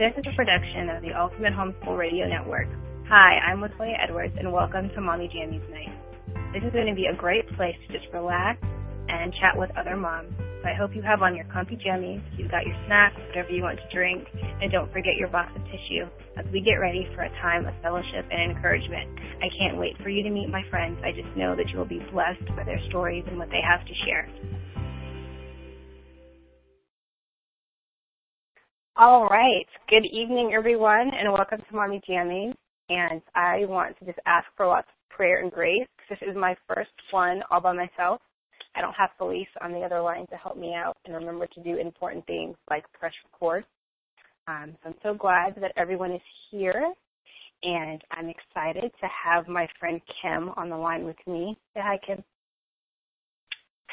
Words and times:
This 0.00 0.16
is 0.16 0.24
a 0.24 0.34
production 0.34 0.88
of 0.88 1.04
the 1.04 1.12
Ultimate 1.12 1.52
Homeschool 1.52 1.92
Radio 1.92 2.24
Network. 2.24 2.72
Hi, 3.12 3.36
I'm 3.36 3.60
Latoya 3.60 4.00
Edwards, 4.00 4.32
and 4.40 4.50
welcome 4.50 4.88
to 4.96 5.00
Mommy 5.02 5.28
Jammies 5.28 5.60
Night. 5.68 5.92
This 6.56 6.64
is 6.64 6.72
going 6.72 6.88
to 6.88 6.96
be 6.96 7.12
a 7.12 7.14
great 7.14 7.44
place 7.52 7.76
to 7.84 7.92
just 7.92 8.08
relax 8.08 8.56
and 9.12 9.28
chat 9.44 9.52
with 9.60 9.68
other 9.76 10.00
moms. 10.00 10.32
So 10.40 10.64
I 10.64 10.72
hope 10.72 10.96
you 10.96 11.04
have 11.04 11.20
on 11.20 11.36
your 11.36 11.44
comfy 11.52 11.76
jammies, 11.76 12.24
you've 12.40 12.50
got 12.50 12.64
your 12.64 12.72
snacks, 12.88 13.20
whatever 13.28 13.52
you 13.52 13.60
want 13.60 13.76
to 13.76 13.88
drink, 13.92 14.24
and 14.32 14.72
don't 14.72 14.88
forget 14.88 15.20
your 15.20 15.28
box 15.28 15.52
of 15.52 15.60
tissue 15.68 16.08
as 16.40 16.48
we 16.48 16.64
get 16.64 16.80
ready 16.80 17.04
for 17.12 17.28
a 17.28 17.32
time 17.44 17.68
of 17.68 17.76
fellowship 17.84 18.24
and 18.32 18.56
encouragement. 18.56 19.04
I 19.44 19.52
can't 19.60 19.76
wait 19.76 20.00
for 20.00 20.08
you 20.08 20.24
to 20.24 20.30
meet 20.32 20.48
my 20.48 20.64
friends. 20.72 20.96
I 21.04 21.12
just 21.12 21.28
know 21.36 21.52
that 21.60 21.68
you 21.68 21.76
will 21.76 21.84
be 21.84 22.00
blessed 22.08 22.48
by 22.56 22.64
their 22.64 22.80
stories 22.88 23.28
and 23.28 23.36
what 23.36 23.52
they 23.52 23.60
have 23.60 23.84
to 23.84 23.94
share. 24.08 24.24
All 28.96 29.28
right. 29.28 29.66
Good 29.88 30.04
evening, 30.04 30.52
everyone, 30.52 31.12
and 31.14 31.32
welcome 31.32 31.58
to 31.58 31.76
Mommy 31.76 32.02
Jammies. 32.08 32.52
And 32.88 33.22
I 33.36 33.64
want 33.66 33.96
to 34.00 34.04
just 34.04 34.18
ask 34.26 34.46
for 34.56 34.66
lots 34.66 34.88
of 34.88 35.16
prayer 35.16 35.40
and 35.40 35.50
grace. 35.50 35.86
This 36.10 36.18
is 36.22 36.36
my 36.36 36.56
first 36.66 36.90
one 37.12 37.40
all 37.50 37.60
by 37.60 37.72
myself. 37.72 38.20
I 38.74 38.80
don't 38.80 38.94
have 38.94 39.10
Felice 39.16 39.46
on 39.62 39.72
the 39.72 39.78
other 39.78 40.00
line 40.00 40.26
to 40.26 40.36
help 40.36 40.58
me 40.58 40.74
out 40.74 40.96
and 41.06 41.14
remember 41.14 41.46
to 41.46 41.62
do 41.62 41.78
important 41.78 42.26
things 42.26 42.56
like 42.68 42.84
press 42.92 43.12
record. 43.32 43.64
Um, 44.48 44.74
so 44.82 44.88
I'm 44.90 44.96
so 45.04 45.14
glad 45.14 45.54
that 45.60 45.72
everyone 45.76 46.10
is 46.12 46.20
here, 46.50 46.92
and 47.62 48.02
I'm 48.10 48.28
excited 48.28 48.90
to 49.00 49.08
have 49.24 49.46
my 49.46 49.68
friend 49.78 50.00
Kim 50.20 50.50
on 50.56 50.68
the 50.68 50.76
line 50.76 51.04
with 51.04 51.16
me. 51.28 51.56
Say 51.74 51.80
hi, 51.82 51.98
Kim. 52.04 52.24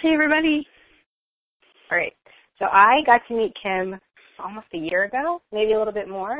Hey, 0.01 0.09
everybody. 0.13 0.65
All 1.91 1.97
right. 1.97 2.13
So 2.57 2.65
I 2.65 3.01
got 3.05 3.21
to 3.27 3.37
meet 3.37 3.53
Kim 3.61 3.99
almost 4.39 4.67
a 4.73 4.77
year 4.77 5.05
ago, 5.05 5.41
maybe 5.51 5.73
a 5.73 5.77
little 5.77 5.93
bit 5.93 6.09
more. 6.09 6.39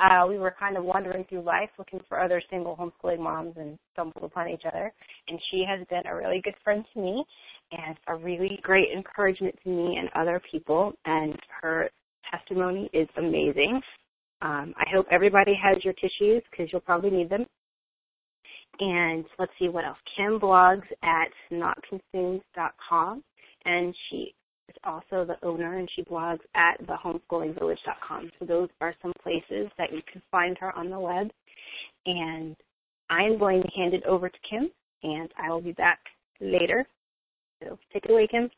Uh, 0.00 0.26
we 0.28 0.38
were 0.38 0.54
kind 0.58 0.76
of 0.76 0.84
wandering 0.84 1.24
through 1.28 1.42
life 1.42 1.70
looking 1.76 2.00
for 2.08 2.20
other 2.20 2.40
single 2.50 2.76
homeschooling 2.76 3.18
moms 3.18 3.54
and 3.56 3.76
stumbled 3.92 4.22
upon 4.22 4.48
each 4.48 4.62
other. 4.66 4.92
And 5.26 5.40
she 5.50 5.64
has 5.68 5.84
been 5.88 6.06
a 6.06 6.14
really 6.14 6.40
good 6.42 6.54
friend 6.62 6.84
to 6.94 7.00
me 7.00 7.24
and 7.72 7.96
a 8.06 8.14
really 8.14 8.60
great 8.62 8.88
encouragement 8.96 9.56
to 9.64 9.70
me 9.70 9.96
and 9.96 10.08
other 10.14 10.40
people. 10.50 10.92
And 11.04 11.36
her 11.60 11.90
testimony 12.30 12.88
is 12.92 13.08
amazing. 13.16 13.80
Um, 14.40 14.72
I 14.76 14.84
hope 14.94 15.06
everybody 15.10 15.54
has 15.60 15.82
your 15.84 15.94
tissues 15.94 16.44
because 16.50 16.68
you'll 16.70 16.80
probably 16.80 17.10
need 17.10 17.28
them. 17.28 17.44
And 18.78 19.24
let's 19.40 19.50
see 19.58 19.68
what 19.68 19.84
else. 19.84 19.98
Kim 20.16 20.38
blogs 20.38 20.86
at 21.02 21.28
notconsumed.com 21.52 23.24
and 23.64 23.94
she 24.08 24.34
is 24.68 24.76
also 24.84 25.24
the 25.24 25.36
owner 25.42 25.78
and 25.78 25.88
she 25.94 26.02
blogs 26.02 26.40
at 26.54 26.80
thehomeschoolingvillage.com. 26.86 28.30
So 28.38 28.44
those 28.44 28.68
are 28.80 28.94
some 29.02 29.12
places 29.22 29.70
that 29.78 29.92
you 29.92 30.00
can 30.10 30.22
find 30.30 30.56
her 30.58 30.76
on 30.76 30.90
the 30.90 30.98
web. 30.98 31.28
And 32.06 32.56
I'm 33.10 33.38
going 33.38 33.62
to 33.62 33.68
hand 33.76 33.94
it 33.94 34.04
over 34.04 34.28
to 34.28 34.38
Kim 34.48 34.70
and 35.02 35.30
I 35.42 35.50
will 35.50 35.60
be 35.60 35.72
back 35.72 36.00
later. 36.40 36.86
So 37.62 37.78
take 37.92 38.04
it 38.04 38.10
away, 38.10 38.28
Kim. 38.30 38.50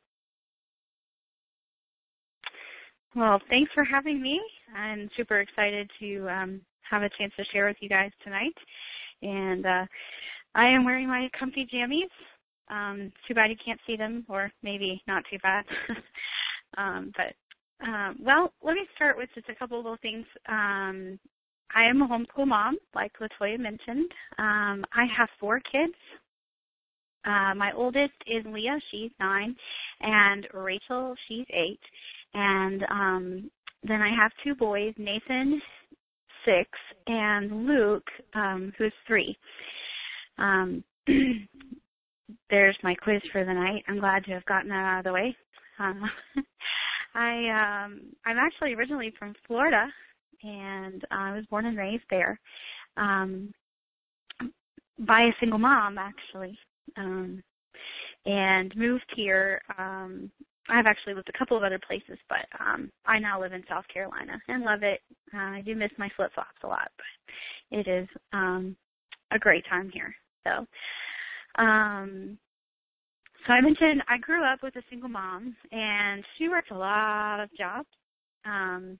Well, 3.14 3.40
thanks 3.48 3.70
for 3.74 3.84
having 3.84 4.22
me. 4.22 4.40
I'm 4.76 5.08
super 5.16 5.40
excited 5.40 5.90
to 6.00 6.28
um, 6.28 6.60
have 6.88 7.02
a 7.02 7.10
chance 7.18 7.32
to 7.36 7.44
share 7.52 7.66
with 7.66 7.76
you 7.80 7.88
guys 7.88 8.10
tonight. 8.22 8.54
And 9.22 9.66
uh, 9.66 9.86
I 10.54 10.68
am 10.68 10.84
wearing 10.84 11.08
my 11.08 11.28
comfy 11.38 11.66
jammies. 11.72 12.08
Um, 12.70 13.12
too 13.26 13.34
bad 13.34 13.50
you 13.50 13.56
can't 13.64 13.80
see 13.86 13.96
them, 13.96 14.24
or 14.28 14.50
maybe 14.62 15.02
not 15.06 15.24
too 15.30 15.38
bad. 15.42 15.64
um, 16.78 17.12
but 17.16 17.86
um, 17.86 18.16
well, 18.20 18.52
let 18.62 18.74
me 18.74 18.82
start 18.94 19.16
with 19.16 19.28
just 19.34 19.48
a 19.48 19.54
couple 19.54 19.76
little 19.78 19.98
things. 20.02 20.26
Um, 20.48 21.18
I 21.74 21.84
am 21.84 22.02
a 22.02 22.08
homeschool 22.08 22.46
mom, 22.46 22.76
like 22.94 23.12
Latoya 23.20 23.58
mentioned. 23.58 24.10
Um, 24.38 24.84
I 24.92 25.06
have 25.16 25.28
four 25.38 25.60
kids. 25.60 25.94
Uh, 27.24 27.54
my 27.54 27.70
oldest 27.74 28.14
is 28.26 28.44
Leah, 28.46 28.78
she's 28.90 29.10
nine, 29.20 29.54
and 30.00 30.46
Rachel, 30.54 31.14
she's 31.28 31.46
eight. 31.50 31.80
And 32.32 32.82
um, 32.90 33.50
then 33.82 34.00
I 34.00 34.10
have 34.14 34.32
two 34.42 34.54
boys, 34.54 34.94
Nathan, 34.96 35.60
six, 36.44 36.68
and 37.06 37.66
Luke, 37.66 38.08
um, 38.34 38.72
who's 38.78 38.92
three. 39.06 39.36
Um, 40.38 40.82
there's 42.50 42.76
my 42.82 42.94
quiz 42.94 43.20
for 43.32 43.44
the 43.44 43.52
night. 43.52 43.84
I'm 43.88 44.00
glad 44.00 44.24
to 44.24 44.32
have 44.32 44.44
gotten 44.46 44.68
that 44.68 44.74
out 44.74 44.98
of 44.98 45.04
the 45.04 45.12
way. 45.12 45.36
Um, 45.78 46.02
I 47.14 47.84
um, 47.84 48.00
I'm 48.24 48.38
actually 48.38 48.74
originally 48.74 49.12
from 49.18 49.34
Florida, 49.46 49.86
and 50.42 51.04
I 51.10 51.34
was 51.34 51.44
born 51.46 51.66
and 51.66 51.76
raised 51.76 52.04
there 52.10 52.38
um, 52.96 53.52
by 54.98 55.22
a 55.22 55.36
single 55.40 55.58
mom, 55.58 55.96
actually, 55.98 56.58
um, 56.96 57.42
and 58.26 58.74
moved 58.76 59.10
here 59.16 59.60
um, 59.78 60.30
I've 60.70 60.86
actually 60.86 61.14
lived 61.14 61.28
a 61.28 61.38
couple 61.38 61.56
of 61.56 61.62
other 61.62 61.80
places, 61.84 62.18
but 62.28 62.46
um 62.60 62.90
I 63.06 63.18
now 63.18 63.40
live 63.40 63.52
in 63.52 63.64
South 63.68 63.84
Carolina 63.92 64.40
and 64.48 64.62
love 64.64 64.82
it. 64.82 65.00
Uh, 65.34 65.58
I 65.58 65.62
do 65.64 65.74
miss 65.74 65.90
my 65.98 66.08
flip 66.16 66.30
flops 66.34 66.50
a 66.62 66.66
lot, 66.66 66.90
but 66.96 67.78
it 67.78 67.88
is 67.88 68.08
um 68.32 68.76
a 69.32 69.38
great 69.38 69.64
time 69.68 69.90
here. 69.92 70.14
So 70.44 70.66
um 71.58 72.38
so 73.46 73.52
I 73.52 73.60
mentioned 73.60 74.02
I 74.08 74.18
grew 74.18 74.44
up 74.44 74.62
with 74.62 74.76
a 74.76 74.82
single 74.90 75.08
mom 75.08 75.56
and 75.72 76.24
she 76.36 76.48
worked 76.48 76.70
a 76.70 76.76
lot 76.76 77.40
of 77.40 77.48
jobs. 77.56 77.88
Um 78.44 78.98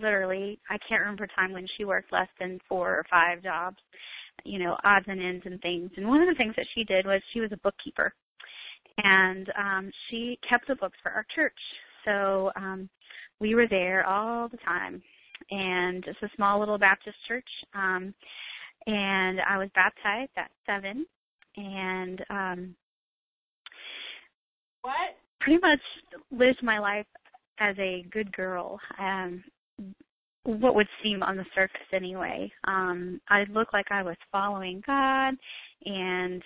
literally 0.00 0.58
I 0.70 0.78
can't 0.88 1.00
remember 1.00 1.24
a 1.24 1.28
time 1.28 1.52
when 1.52 1.66
she 1.76 1.84
worked 1.84 2.12
less 2.12 2.28
than 2.38 2.58
four 2.68 2.90
or 2.90 3.04
five 3.10 3.42
jobs, 3.42 3.76
you 4.44 4.58
know, 4.58 4.76
odds 4.84 5.06
and 5.08 5.20
ends 5.20 5.42
and 5.44 5.60
things. 5.60 5.90
And 5.96 6.08
one 6.08 6.22
of 6.22 6.28
the 6.28 6.36
things 6.36 6.54
that 6.56 6.66
she 6.74 6.84
did 6.84 7.06
was 7.06 7.20
she 7.32 7.40
was 7.40 7.52
a 7.52 7.58
bookkeeper 7.62 8.12
and 8.98 9.48
um, 9.58 9.90
she 10.08 10.38
kept 10.48 10.66
the 10.68 10.76
books 10.76 10.98
for 11.02 11.10
our 11.10 11.24
church. 11.34 11.58
So 12.04 12.50
um, 12.56 12.88
we 13.40 13.54
were 13.54 13.66
there 13.68 14.06
all 14.06 14.48
the 14.48 14.56
time, 14.58 15.02
and 15.50 16.04
it's 16.06 16.22
a 16.22 16.36
small 16.36 16.58
little 16.58 16.78
Baptist 16.78 17.16
church. 17.28 17.48
Um, 17.74 18.14
and 18.86 19.40
I 19.48 19.58
was 19.58 19.68
baptized 19.74 20.32
at 20.36 20.50
seven, 20.66 21.06
and 21.66 22.24
um, 22.30 22.74
what? 24.82 24.94
Pretty 25.40 25.60
much 25.60 25.80
lived 26.30 26.62
my 26.62 26.78
life 26.78 27.06
as 27.58 27.76
a 27.78 28.04
good 28.10 28.30
girl. 28.36 28.78
Um, 28.98 29.42
what 30.44 30.74
would 30.74 30.86
seem 31.02 31.22
on 31.22 31.36
the 31.36 31.44
surface 31.54 31.80
anyway. 31.92 32.50
Um, 32.66 33.20
I 33.28 33.44
looked 33.52 33.74
like 33.74 33.86
I 33.90 34.02
was 34.02 34.16
following 34.32 34.82
God 34.86 35.34
and 35.84 36.42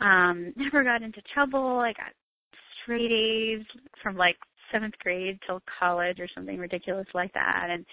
um 0.00 0.52
never 0.56 0.84
got 0.84 1.02
into 1.02 1.20
trouble. 1.34 1.78
I 1.78 1.92
got 1.92 2.12
straight 2.82 3.10
A's 3.10 3.64
from 4.02 4.16
like 4.16 4.36
seventh 4.72 4.94
grade 4.98 5.38
till 5.46 5.62
college 5.78 6.20
or 6.20 6.28
something 6.34 6.58
ridiculous 6.58 7.06
like 7.14 7.32
that 7.32 7.68
and 7.70 7.86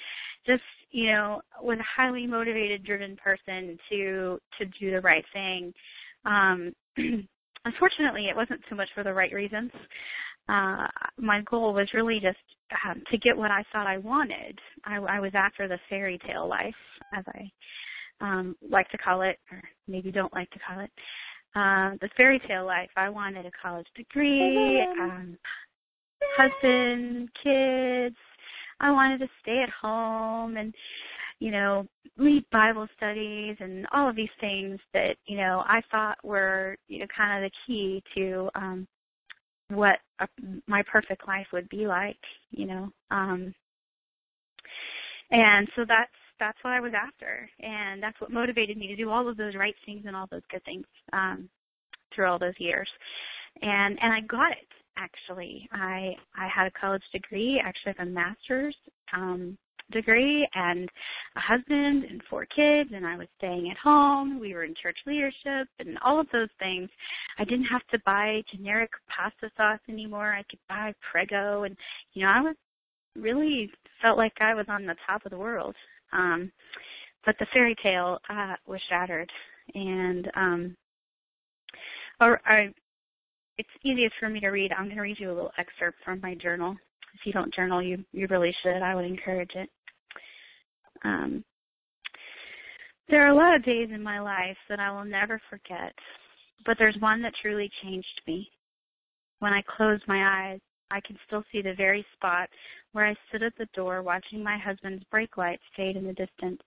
just 0.45 0.61
you 0.91 1.07
know 1.11 1.41
was 1.61 1.77
a 1.79 2.01
highly 2.01 2.27
motivated 2.27 2.83
driven 2.83 3.15
person 3.15 3.77
to 3.89 4.37
to 4.57 4.65
do 4.79 4.91
the 4.91 5.01
right 5.01 5.23
thing 5.33 5.73
um 6.25 6.71
unfortunately 7.65 8.27
it 8.29 8.35
wasn't 8.35 8.61
so 8.69 8.75
much 8.75 8.89
for 8.93 9.03
the 9.03 9.13
right 9.13 9.33
reasons 9.33 9.71
uh 10.49 10.87
my 11.17 11.41
goal 11.49 11.73
was 11.73 11.87
really 11.93 12.19
just 12.21 12.37
um, 12.87 13.01
to 13.11 13.17
get 13.17 13.35
what 13.35 13.51
i 13.51 13.63
thought 13.71 13.87
i 13.87 13.97
wanted 13.97 14.57
i 14.85 14.95
i 14.95 15.19
was 15.19 15.31
after 15.33 15.67
the 15.67 15.79
fairy 15.89 16.19
tale 16.27 16.47
life 16.47 16.75
as 17.17 17.23
i 17.29 17.51
um, 18.21 18.55
like 18.69 18.89
to 18.89 18.97
call 18.97 19.21
it, 19.21 19.37
or 19.51 19.61
maybe 19.87 20.11
don't 20.11 20.33
like 20.33 20.49
to 20.51 20.59
call 20.59 20.79
it, 20.79 20.91
uh, 21.55 21.97
the 22.01 22.09
fairy 22.17 22.41
tale 22.47 22.65
life. 22.65 22.89
I 22.95 23.09
wanted 23.09 23.45
a 23.45 23.51
college 23.61 23.87
degree, 23.95 24.81
um, 24.99 25.37
husband, 26.37 27.29
kids. 27.43 28.15
I 28.79 28.91
wanted 28.91 29.19
to 29.19 29.27
stay 29.41 29.63
at 29.63 29.69
home 29.69 30.57
and, 30.57 30.73
you 31.39 31.51
know, 31.51 31.85
lead 32.17 32.45
Bible 32.51 32.87
studies 32.95 33.57
and 33.59 33.85
all 33.93 34.09
of 34.09 34.15
these 34.15 34.29
things 34.39 34.79
that, 34.93 35.15
you 35.25 35.37
know, 35.37 35.63
I 35.65 35.81
thought 35.91 36.17
were, 36.23 36.77
you 36.87 36.99
know, 36.99 37.07
kind 37.15 37.43
of 37.43 37.51
the 37.51 37.55
key 37.67 38.03
to 38.15 38.49
um 38.55 38.87
what 39.69 39.97
a, 40.19 40.27
my 40.67 40.83
perfect 40.91 41.27
life 41.27 41.47
would 41.51 41.67
be 41.69 41.87
like, 41.87 42.19
you 42.51 42.65
know. 42.65 42.89
Um 43.11 43.53
and 45.31 45.67
so 45.75 45.83
that's 45.87 46.11
that's 46.39 46.57
what 46.63 46.73
I 46.73 46.79
was 46.81 46.91
after, 46.95 47.49
and 47.59 48.03
that's 48.03 48.19
what 48.19 48.31
motivated 48.31 48.77
me 48.77 48.87
to 48.87 48.95
do 48.95 49.09
all 49.09 49.27
of 49.27 49.37
those 49.37 49.55
right 49.55 49.75
things 49.85 50.03
and 50.05 50.15
all 50.15 50.27
those 50.29 50.41
good 50.51 50.63
things 50.65 50.85
um, 51.13 51.49
through 52.13 52.27
all 52.29 52.39
those 52.39 52.53
years. 52.59 52.89
And 53.61 53.97
and 54.01 54.13
I 54.13 54.21
got 54.21 54.51
it 54.51 54.67
actually. 54.97 55.67
I 55.71 56.13
I 56.37 56.47
had 56.53 56.67
a 56.67 56.79
college 56.79 57.03
degree, 57.13 57.61
actually 57.63 57.93
I 57.97 58.01
have 58.01 58.07
a 58.07 58.11
master's 58.11 58.75
um, 59.13 59.57
degree, 59.91 60.47
and 60.55 60.89
a 61.35 61.39
husband 61.39 62.05
and 62.05 62.21
four 62.29 62.45
kids, 62.45 62.89
and 62.93 63.05
I 63.05 63.17
was 63.17 63.27
staying 63.37 63.69
at 63.69 63.77
home. 63.77 64.39
We 64.39 64.53
were 64.53 64.63
in 64.63 64.73
church 64.81 64.97
leadership 65.05 65.67
and 65.79 65.97
all 66.03 66.19
of 66.19 66.27
those 66.31 66.49
things. 66.59 66.89
I 67.37 67.43
didn't 67.43 67.65
have 67.65 67.85
to 67.91 67.99
buy 68.05 68.41
generic 68.53 68.91
pasta 69.15 69.51
sauce 69.55 69.79
anymore. 69.89 70.33
I 70.33 70.43
could 70.49 70.59
buy 70.67 70.93
Prego, 71.11 71.63
and 71.63 71.75
you 72.13 72.23
know 72.23 72.29
I 72.29 72.41
was 72.41 72.55
really 73.15 73.69
felt 74.01 74.17
like 74.17 74.33
I 74.39 74.53
was 74.53 74.65
on 74.69 74.85
the 74.85 74.95
top 75.05 75.25
of 75.25 75.31
the 75.31 75.37
world. 75.37 75.75
Um, 76.13 76.51
but 77.25 77.35
the 77.39 77.47
fairy 77.53 77.75
tale 77.81 78.19
uh, 78.29 78.55
was 78.67 78.79
shattered, 78.89 79.29
and 79.73 80.27
um, 80.35 80.77
or 82.21 82.39
I, 82.45 82.73
it's 83.57 83.69
easiest 83.83 84.15
for 84.19 84.29
me 84.29 84.39
to 84.41 84.49
read. 84.49 84.71
I'm 84.71 84.85
going 84.85 84.97
to 84.97 85.01
read 85.01 85.19
you 85.19 85.31
a 85.31 85.33
little 85.33 85.51
excerpt 85.57 85.97
from 86.03 86.19
my 86.21 86.35
journal. 86.35 86.75
If 87.15 87.25
you 87.25 87.31
don't 87.33 87.53
journal, 87.53 87.81
you 87.81 88.03
you 88.11 88.27
really 88.29 88.53
should. 88.61 88.81
I 88.81 88.93
would 88.93 89.05
encourage 89.05 89.51
it. 89.55 89.69
Um, 91.03 91.43
there 93.09 93.25
are 93.25 93.29
a 93.29 93.35
lot 93.35 93.55
of 93.55 93.63
days 93.63 93.89
in 93.93 94.01
my 94.03 94.19
life 94.19 94.57
that 94.67 94.79
I 94.79 94.91
will 94.91 95.05
never 95.05 95.39
forget, 95.49 95.93
but 96.65 96.75
there's 96.77 96.97
one 96.99 97.21
that 97.21 97.33
truly 97.41 97.69
changed 97.83 98.21
me. 98.27 98.49
When 99.39 99.53
I 99.53 99.61
close 99.77 99.99
my 100.07 100.51
eyes, 100.51 100.59
I 100.91 100.99
can 101.01 101.17
still 101.27 101.43
see 101.51 101.61
the 101.61 101.73
very 101.75 102.05
spot 102.15 102.49
where 102.93 103.05
I 103.05 103.15
stood 103.27 103.43
at 103.43 103.53
the 103.57 103.67
door 103.75 104.01
watching 104.01 104.43
my 104.43 104.57
husband's 104.57 105.03
brake 105.11 105.37
lights 105.37 105.63
fade 105.75 105.97
in 105.97 106.05
the 106.05 106.13
distance. 106.13 106.61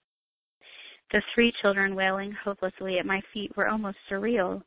The 1.11 1.23
three 1.35 1.53
children 1.63 1.95
wailing 1.95 2.33
hopelessly 2.45 2.99
at 2.99 3.07
my 3.07 3.21
feet 3.33 3.57
were 3.57 3.69
almost 3.69 3.97
surreal. 4.11 4.63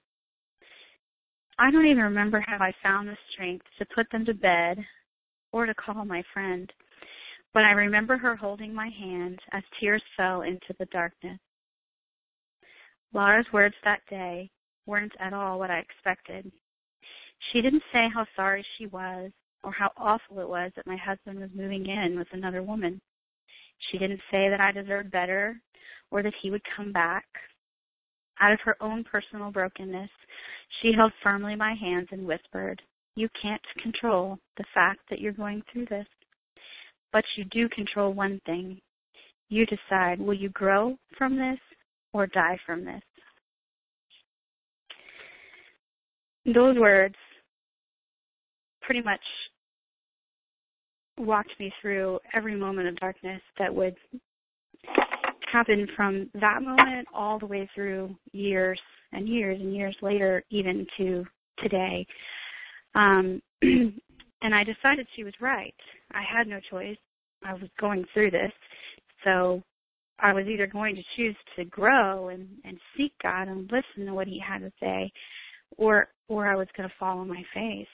I 1.59 1.69
don't 1.69 1.85
even 1.85 2.03
remember 2.03 2.43
how 2.45 2.57
I 2.57 2.73
found 2.81 3.07
the 3.07 3.17
strength 3.31 3.65
to 3.77 3.85
put 3.93 4.07
them 4.11 4.25
to 4.25 4.33
bed 4.33 4.77
or 5.51 5.65
to 5.65 5.73
call 5.73 6.05
my 6.05 6.23
friend, 6.33 6.71
but 7.53 7.63
I 7.63 7.71
remember 7.71 8.17
her 8.17 8.35
holding 8.35 8.73
my 8.73 8.89
hand 8.89 9.39
as 9.51 9.63
tears 9.79 10.03
fell 10.15 10.41
into 10.41 10.73
the 10.79 10.85
darkness. 10.85 11.39
Laura's 13.13 13.45
words 13.51 13.75
that 13.83 13.99
day 14.09 14.49
weren't 14.85 15.13
at 15.19 15.33
all 15.33 15.59
what 15.59 15.69
I 15.69 15.79
expected. 15.79 16.51
She 17.51 17.61
didn't 17.61 17.83
say 17.91 18.07
how 18.13 18.25
sorry 18.35 18.65
she 18.77 18.85
was 18.87 19.31
or 19.63 19.71
how 19.71 19.91
awful 19.97 20.39
it 20.39 20.47
was 20.47 20.71
that 20.75 20.87
my 20.87 20.97
husband 20.97 21.39
was 21.39 21.49
moving 21.53 21.85
in 21.87 22.17
with 22.17 22.27
another 22.31 22.63
woman. 22.63 23.01
She 23.89 23.97
didn't 23.97 24.21
say 24.31 24.49
that 24.49 24.61
I 24.61 24.71
deserved 24.71 25.11
better 25.11 25.59
or 26.09 26.23
that 26.23 26.33
he 26.41 26.51
would 26.51 26.61
come 26.75 26.91
back. 26.91 27.25
Out 28.39 28.53
of 28.53 28.59
her 28.63 28.75
own 28.81 29.03
personal 29.03 29.51
brokenness, 29.51 30.09
she 30.81 30.93
held 30.95 31.11
firmly 31.21 31.55
my 31.55 31.75
hands 31.75 32.07
and 32.11 32.25
whispered, 32.25 32.81
You 33.15 33.27
can't 33.41 33.61
control 33.81 34.37
the 34.57 34.63
fact 34.73 34.99
that 35.09 35.19
you're 35.19 35.33
going 35.33 35.61
through 35.71 35.85
this. 35.89 36.07
But 37.11 37.25
you 37.35 37.43
do 37.45 37.67
control 37.69 38.13
one 38.13 38.39
thing. 38.45 38.79
You 39.49 39.65
decide, 39.65 40.19
will 40.19 40.33
you 40.33 40.49
grow 40.49 40.95
from 41.17 41.35
this 41.35 41.59
or 42.13 42.27
die 42.27 42.57
from 42.65 42.85
this. 42.85 43.01
Those 46.45 46.77
words 46.77 47.15
pretty 48.81 49.01
much 49.01 49.19
walked 51.17 51.51
me 51.59 51.71
through 51.81 52.19
every 52.33 52.55
moment 52.55 52.87
of 52.87 52.95
darkness 52.97 53.41
that 53.59 53.73
would 53.73 53.95
happen 55.51 55.87
from 55.95 56.29
that 56.33 56.61
moment 56.61 57.07
all 57.13 57.37
the 57.37 57.45
way 57.45 57.69
through 57.75 58.15
years 58.31 58.79
and 59.11 59.27
years 59.27 59.59
and 59.59 59.75
years 59.75 59.95
later, 60.01 60.43
even 60.49 60.87
to 60.97 61.25
today. 61.59 62.05
Um, 62.95 63.41
and 63.61 64.55
I 64.55 64.63
decided 64.63 65.07
she 65.15 65.23
was 65.23 65.33
right. 65.39 65.73
I 66.11 66.21
had 66.21 66.47
no 66.47 66.59
choice. 66.69 66.97
I 67.43 67.53
was 67.53 67.69
going 67.79 68.05
through 68.13 68.31
this. 68.31 68.51
So 69.23 69.63
I 70.19 70.33
was 70.33 70.45
either 70.47 70.67
going 70.67 70.95
to 70.95 71.03
choose 71.15 71.35
to 71.55 71.65
grow 71.65 72.29
and, 72.29 72.47
and 72.63 72.77
seek 72.95 73.13
God 73.21 73.47
and 73.47 73.71
listen 73.71 74.05
to 74.05 74.13
what 74.13 74.27
He 74.27 74.39
had 74.39 74.59
to 74.59 74.71
say, 74.79 75.11
or 75.77 76.09
or 76.27 76.47
I 76.47 76.55
was 76.55 76.67
going 76.77 76.87
to 76.87 76.95
fall 76.99 77.19
on 77.19 77.27
my 77.27 77.43
face. 77.53 77.87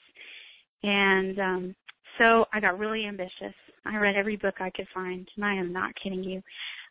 And 0.82 1.38
um, 1.38 1.74
so 2.18 2.44
I 2.52 2.60
got 2.60 2.78
really 2.78 3.06
ambitious. 3.06 3.54
I 3.84 3.96
read 3.96 4.16
every 4.16 4.36
book 4.36 4.56
I 4.60 4.70
could 4.70 4.86
find, 4.94 5.26
and 5.36 5.44
I 5.44 5.54
am 5.54 5.72
not 5.72 5.94
kidding 6.02 6.22
you. 6.22 6.42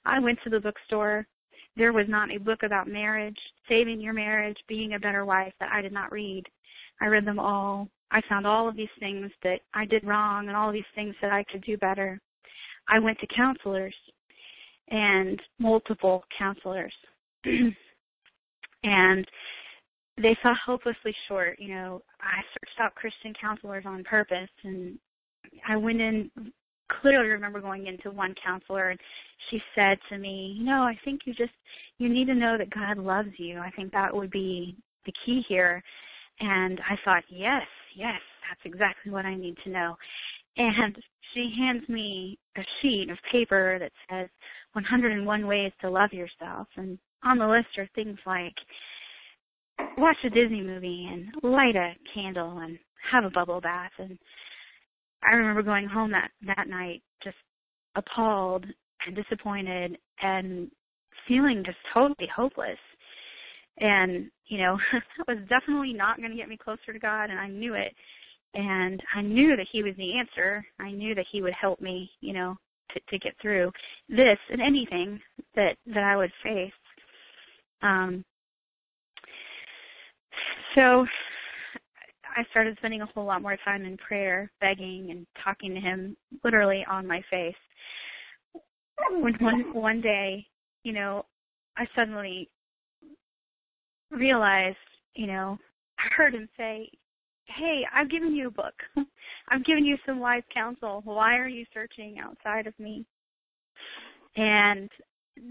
I 0.06 0.20
went 0.20 0.40
to 0.44 0.50
the 0.50 0.60
bookstore. 0.60 1.28
There 1.76 1.94
was 1.94 2.06
not 2.10 2.34
a 2.34 2.40
book 2.40 2.64
about 2.64 2.88
marriage, 2.88 3.38
saving 3.70 4.02
your 4.02 4.14
marriage, 4.14 4.58
being 4.68 4.94
a 4.94 5.00
better 5.00 5.26
wife 5.26 5.54
that 5.60 5.70
I 5.72 5.82
did 5.82 5.94
not 5.94 6.12
read. 6.12 6.44
I 7.00 7.06
read 7.06 7.26
them 7.26 7.40
all. 7.40 7.88
I 8.12 8.22
found 8.30 8.48
all 8.48 8.68
of 8.68 8.76
these 8.76 8.88
things 9.00 9.32
that 9.44 9.60
I 9.74 9.86
did 9.86 10.06
wrong 10.06 10.48
and 10.48 10.56
all 10.56 10.72
these 10.72 10.84
things 10.96 11.16
that 11.22 11.32
I 11.32 11.44
could 11.52 11.64
do 11.64 11.78
better. 11.78 12.20
I 12.88 13.00
went 13.00 13.20
to 13.20 13.28
counselors 13.36 13.96
and 14.90 15.42
multiple 15.60 16.24
counselors. 16.38 16.94
and 18.84 19.28
they 20.18 20.38
fell 20.42 20.56
hopelessly 20.66 21.14
short. 21.28 21.60
You 21.60 21.70
know, 21.70 22.02
I 22.22 22.42
searched 22.54 22.80
out 22.80 22.96
Christian 22.96 23.34
counselors 23.40 23.84
on 23.86 24.04
purpose 24.04 24.50
and 24.64 24.98
I 25.68 25.76
went 25.76 26.02
in 26.02 26.32
clearly 27.02 27.28
remember 27.28 27.60
going 27.60 27.88
into 27.88 28.12
one 28.12 28.34
counselor 28.44 28.90
and 28.90 29.00
she 29.50 29.60
said 29.76 29.98
to 30.10 30.18
me, 30.18 30.56
you 30.58 30.66
know, 30.66 30.84
I 30.84 30.98
think 31.04 31.22
you 31.26 31.34
just 31.34 31.52
you 31.98 32.10
need 32.10 32.26
to 32.28 32.36
know 32.36 32.58
that 32.58 32.70
God 32.70 32.98
loves 32.98 33.32
you. 33.38 33.60
I 33.60 33.72
think 33.72 33.92
that 33.92 34.16
would 34.16 34.32
be 34.32 34.78
the 35.06 35.14
key 35.26 35.42
here. 35.48 35.84
And 36.40 36.80
I 36.90 36.96
thought, 37.04 37.24
yes, 37.30 37.64
yes, 37.98 38.22
that's 38.48 38.62
exactly 38.66 39.12
what 39.12 39.26
I 39.26 39.36
need 39.36 39.56
to 39.64 39.70
know. 39.70 39.96
And 40.56 40.96
she 41.34 41.52
hands 41.58 41.88
me 41.90 42.38
a 42.58 42.62
sheet 42.82 43.10
of 43.12 43.18
paper 43.32 43.78
that 43.80 43.92
says 44.10 44.30
101 44.74 45.48
ways 45.48 45.72
to 45.82 45.90
love 45.90 46.14
yourself. 46.14 46.68
And 46.78 46.98
on 47.24 47.38
the 47.38 47.48
list 47.48 47.78
are 47.78 47.90
things 47.96 48.18
like 48.26 48.54
watch 49.98 50.18
a 50.26 50.30
Disney 50.30 50.62
movie 50.62 51.08
and 51.12 51.30
light 51.44 51.76
a 51.76 51.94
candle 52.14 52.60
and 52.60 52.78
have 53.12 53.24
a 53.24 53.30
bubble 53.30 53.62
bath. 53.62 53.92
And 54.00 54.18
I 55.24 55.36
remember 55.36 55.64
going 55.64 55.88
home 55.88 56.12
that, 56.12 56.32
that 56.46 56.68
night 56.68 57.02
just 57.24 57.38
appalled 57.96 58.66
and 59.06 59.16
disappointed 59.16 59.98
and 60.22 60.70
feeling 61.28 61.64
just 61.66 61.78
totally 61.94 62.30
hopeless. 62.34 62.78
And, 63.80 64.30
you 64.48 64.58
know, 64.58 64.78
that 64.94 65.28
was 65.28 65.48
definitely 65.50 65.94
not 65.94 66.18
going 66.18 66.32
to 66.32 66.38
get 66.38 66.50
me 66.50 66.58
closer 66.58 66.94
to 66.94 67.00
God 67.00 67.30
and 67.30 67.40
I 67.40 67.48
knew 67.48 67.74
it 67.74 67.94
and 68.54 69.02
I 69.16 69.22
knew 69.22 69.56
that 69.56 69.68
he 69.72 69.84
was 69.84 69.94
the 69.98 70.18
answer. 70.18 70.66
I 70.80 70.92
knew 70.92 71.14
that 71.16 71.26
he 71.32 71.42
would 71.42 71.54
help 71.54 71.80
me, 71.80 72.10
you 72.22 72.34
know, 72.34 72.56
to, 72.92 73.00
to 73.10 73.20
get 73.20 73.34
through 73.42 73.72
this 74.10 74.38
and 74.50 74.62
anything 74.62 75.20
that 75.56 75.76
that 75.86 76.04
I 76.04 76.16
would 76.16 76.32
face. 76.44 76.72
Um, 77.82 78.26
so 80.76 81.06
I 82.36 82.44
started 82.52 82.78
spending 82.78 83.02
a 83.02 83.06
whole 83.08 83.26
lot 83.26 83.42
more 83.42 83.58
time 83.64 83.86
in 83.86 83.98
prayer, 83.98 84.52
begging 84.60 85.10
and 85.12 85.28
talking 85.44 85.74
to 85.74 85.80
him 85.80 86.18
literally 86.44 86.86
on 86.90 87.06
my 87.06 87.22
face. 87.30 87.56
When 89.12 89.36
one 89.40 89.74
one 89.74 90.02
day, 90.02 90.46
you 90.84 90.94
know, 90.94 91.26
I 91.78 91.86
suddenly 91.96 92.50
realized, 94.12 94.78
you 95.16 95.28
know, 95.28 95.58
I 96.00 96.14
heard 96.16 96.34
him 96.34 96.48
say, 96.58 96.90
hey, 97.46 97.84
I've 97.94 98.10
given 98.10 98.36
you 98.36 98.48
a 98.48 98.52
book. 98.52 98.74
I've 99.50 99.66
given 99.66 99.86
you 99.86 99.98
some 100.06 100.20
wise 100.20 100.44
counsel. 100.54 101.02
Why 101.06 101.38
are 101.38 101.48
you 101.48 101.66
searching 101.74 102.18
outside 102.20 102.68
of 102.68 102.78
me? 102.80 103.06
And 104.36 104.90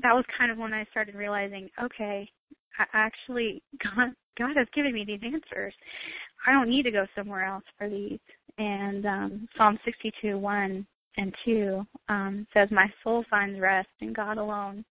that 0.02 0.12
was 0.12 0.24
kind 0.38 0.52
of 0.52 0.58
when 0.58 0.74
I 0.74 0.84
started 0.90 1.14
realizing, 1.14 1.68
okay, 1.82 2.28
I 2.78 2.84
actually 2.92 3.62
God 3.82 4.12
God 4.38 4.56
has 4.56 4.68
given 4.74 4.92
me 4.92 5.04
these 5.06 5.20
answers. 5.24 5.74
I 6.46 6.52
don't 6.52 6.68
need 6.68 6.82
to 6.82 6.90
go 6.90 7.06
somewhere 7.16 7.44
else 7.44 7.64
for 7.78 7.88
these. 7.88 8.20
And 8.58 9.06
um 9.06 9.48
Psalm 9.56 9.78
sixty 9.84 10.12
two, 10.20 10.38
one 10.38 10.86
and 11.16 11.34
two, 11.44 11.86
um, 12.08 12.46
says, 12.52 12.68
My 12.70 12.86
soul 13.02 13.24
finds 13.30 13.58
rest 13.58 13.88
in 14.00 14.12
God 14.12 14.38
alone. 14.38 14.84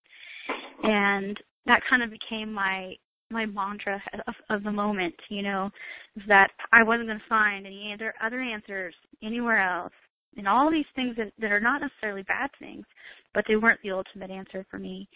And 0.82 1.36
that 1.66 1.82
kind 1.88 2.02
of 2.02 2.10
became 2.10 2.52
my 2.52 2.94
my 3.30 3.46
mantra 3.46 4.02
of, 4.26 4.34
of 4.50 4.62
the 4.62 4.72
moment, 4.72 5.14
you 5.28 5.42
know, 5.42 5.70
that 6.28 6.48
I 6.72 6.82
wasn't 6.82 7.08
going 7.08 7.18
to 7.18 7.24
find 7.28 7.66
any 7.66 7.92
other 7.92 8.14
other 8.24 8.40
answers 8.40 8.94
anywhere 9.22 9.60
else. 9.60 9.92
And 10.36 10.46
all 10.46 10.70
these 10.70 10.84
things 10.94 11.16
that, 11.16 11.32
that 11.38 11.50
are 11.50 11.60
not 11.60 11.80
necessarily 11.80 12.22
bad 12.22 12.50
things, 12.58 12.84
but 13.34 13.44
they 13.48 13.56
weren't 13.56 13.80
the 13.82 13.92
ultimate 13.92 14.30
answer 14.30 14.66
for 14.70 14.78
me. 14.78 15.08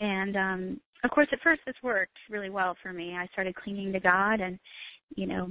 And 0.00 0.36
um 0.36 0.80
of 1.02 1.10
course 1.10 1.28
at 1.32 1.40
first 1.42 1.60
this 1.66 1.74
worked 1.82 2.16
really 2.30 2.50
well 2.50 2.76
for 2.82 2.92
me. 2.92 3.14
I 3.14 3.26
started 3.32 3.54
clinging 3.56 3.92
to 3.92 4.00
God 4.00 4.40
and, 4.40 4.58
you 5.16 5.26
know, 5.26 5.50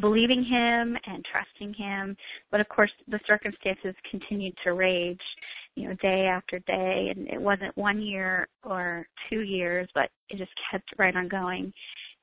believing 0.00 0.44
him 0.44 0.96
and 1.06 1.24
trusting 1.30 1.74
him. 1.74 2.16
But 2.50 2.60
of 2.60 2.68
course 2.68 2.92
the 3.08 3.20
circumstances 3.26 3.94
continued 4.10 4.54
to 4.64 4.72
rage 4.72 5.20
you 5.76 5.88
know, 5.88 5.94
day 6.00 6.26
after 6.26 6.58
day 6.60 7.12
and 7.14 7.28
it 7.28 7.40
wasn't 7.40 7.76
one 7.76 8.00
year 8.02 8.48
or 8.64 9.06
two 9.30 9.40
years, 9.42 9.88
but 9.94 10.10
it 10.30 10.38
just 10.38 10.50
kept 10.70 10.88
right 10.98 11.14
on 11.14 11.28
going. 11.28 11.72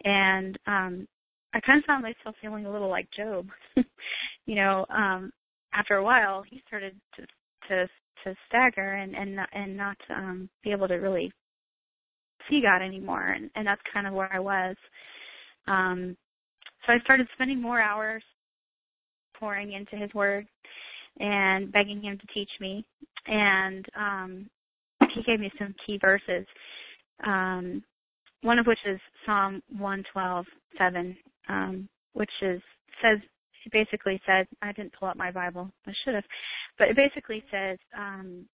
And 0.03 0.57
um 0.67 1.07
I 1.53 1.60
kind 1.62 1.77
of 1.79 1.86
found 1.86 2.01
myself 2.03 2.36
feeling 2.41 2.65
a 2.65 2.72
little 2.72 2.89
like 2.89 3.07
Job. 3.15 3.48
you 4.45 4.55
know, 4.55 4.86
um 4.89 5.31
after 5.74 5.95
a 5.95 6.03
while 6.03 6.43
he 6.50 6.62
started 6.67 6.95
to 7.15 7.22
to 7.69 7.88
to 8.24 8.36
stagger 8.48 8.93
and 8.93 9.15
and 9.15 9.36
not, 9.36 9.50
and 9.53 9.77
not 9.77 9.98
um 10.10 10.50
be 10.63 10.72
able 10.72 10.88
to 10.88 10.95
really 10.95 11.31
see 12.50 12.62
God 12.62 12.83
anymore 12.83 13.29
and 13.29 13.50
and 13.55 13.65
that's 13.67 13.81
kind 13.93 14.07
of 14.07 14.13
where 14.13 14.33
I 14.33 14.39
was. 14.39 14.75
Um 15.67 16.17
so 16.86 16.93
I 16.93 17.00
started 17.03 17.27
spending 17.33 17.62
more 17.62 17.79
hours 17.79 18.24
pouring 19.39 19.74
into 19.74 19.95
his 19.95 20.13
word 20.13 20.48
and 21.19 21.72
begging 21.72 22.01
him 22.01 22.17
to 22.17 22.33
teach 22.33 22.50
me. 22.60 22.86
And 23.25 23.85
um, 23.95 24.49
he 25.13 25.23
gave 25.23 25.39
me 25.39 25.51
some 25.57 25.73
key 25.85 25.97
verses, 26.01 26.45
um, 27.25 27.83
one 28.41 28.59
of 28.59 28.65
which 28.65 28.79
is 28.85 28.99
Psalm 29.25 29.61
112, 29.77 30.45
7, 30.77 31.17
um, 31.49 31.89
which 32.13 32.31
is 32.41 32.61
says 33.01 33.19
it 33.65 33.71
basically 33.71 34.19
says 34.25 34.45
I 34.61 34.71
didn't 34.73 34.93
pull 34.99 35.07
up 35.07 35.17
my 35.17 35.31
Bible, 35.31 35.71
I 35.87 35.93
should 36.03 36.15
have, 36.15 36.23
but 36.77 36.89
it 36.89 36.95
basically 36.95 37.43
says 37.51 37.77
um, 37.97 38.45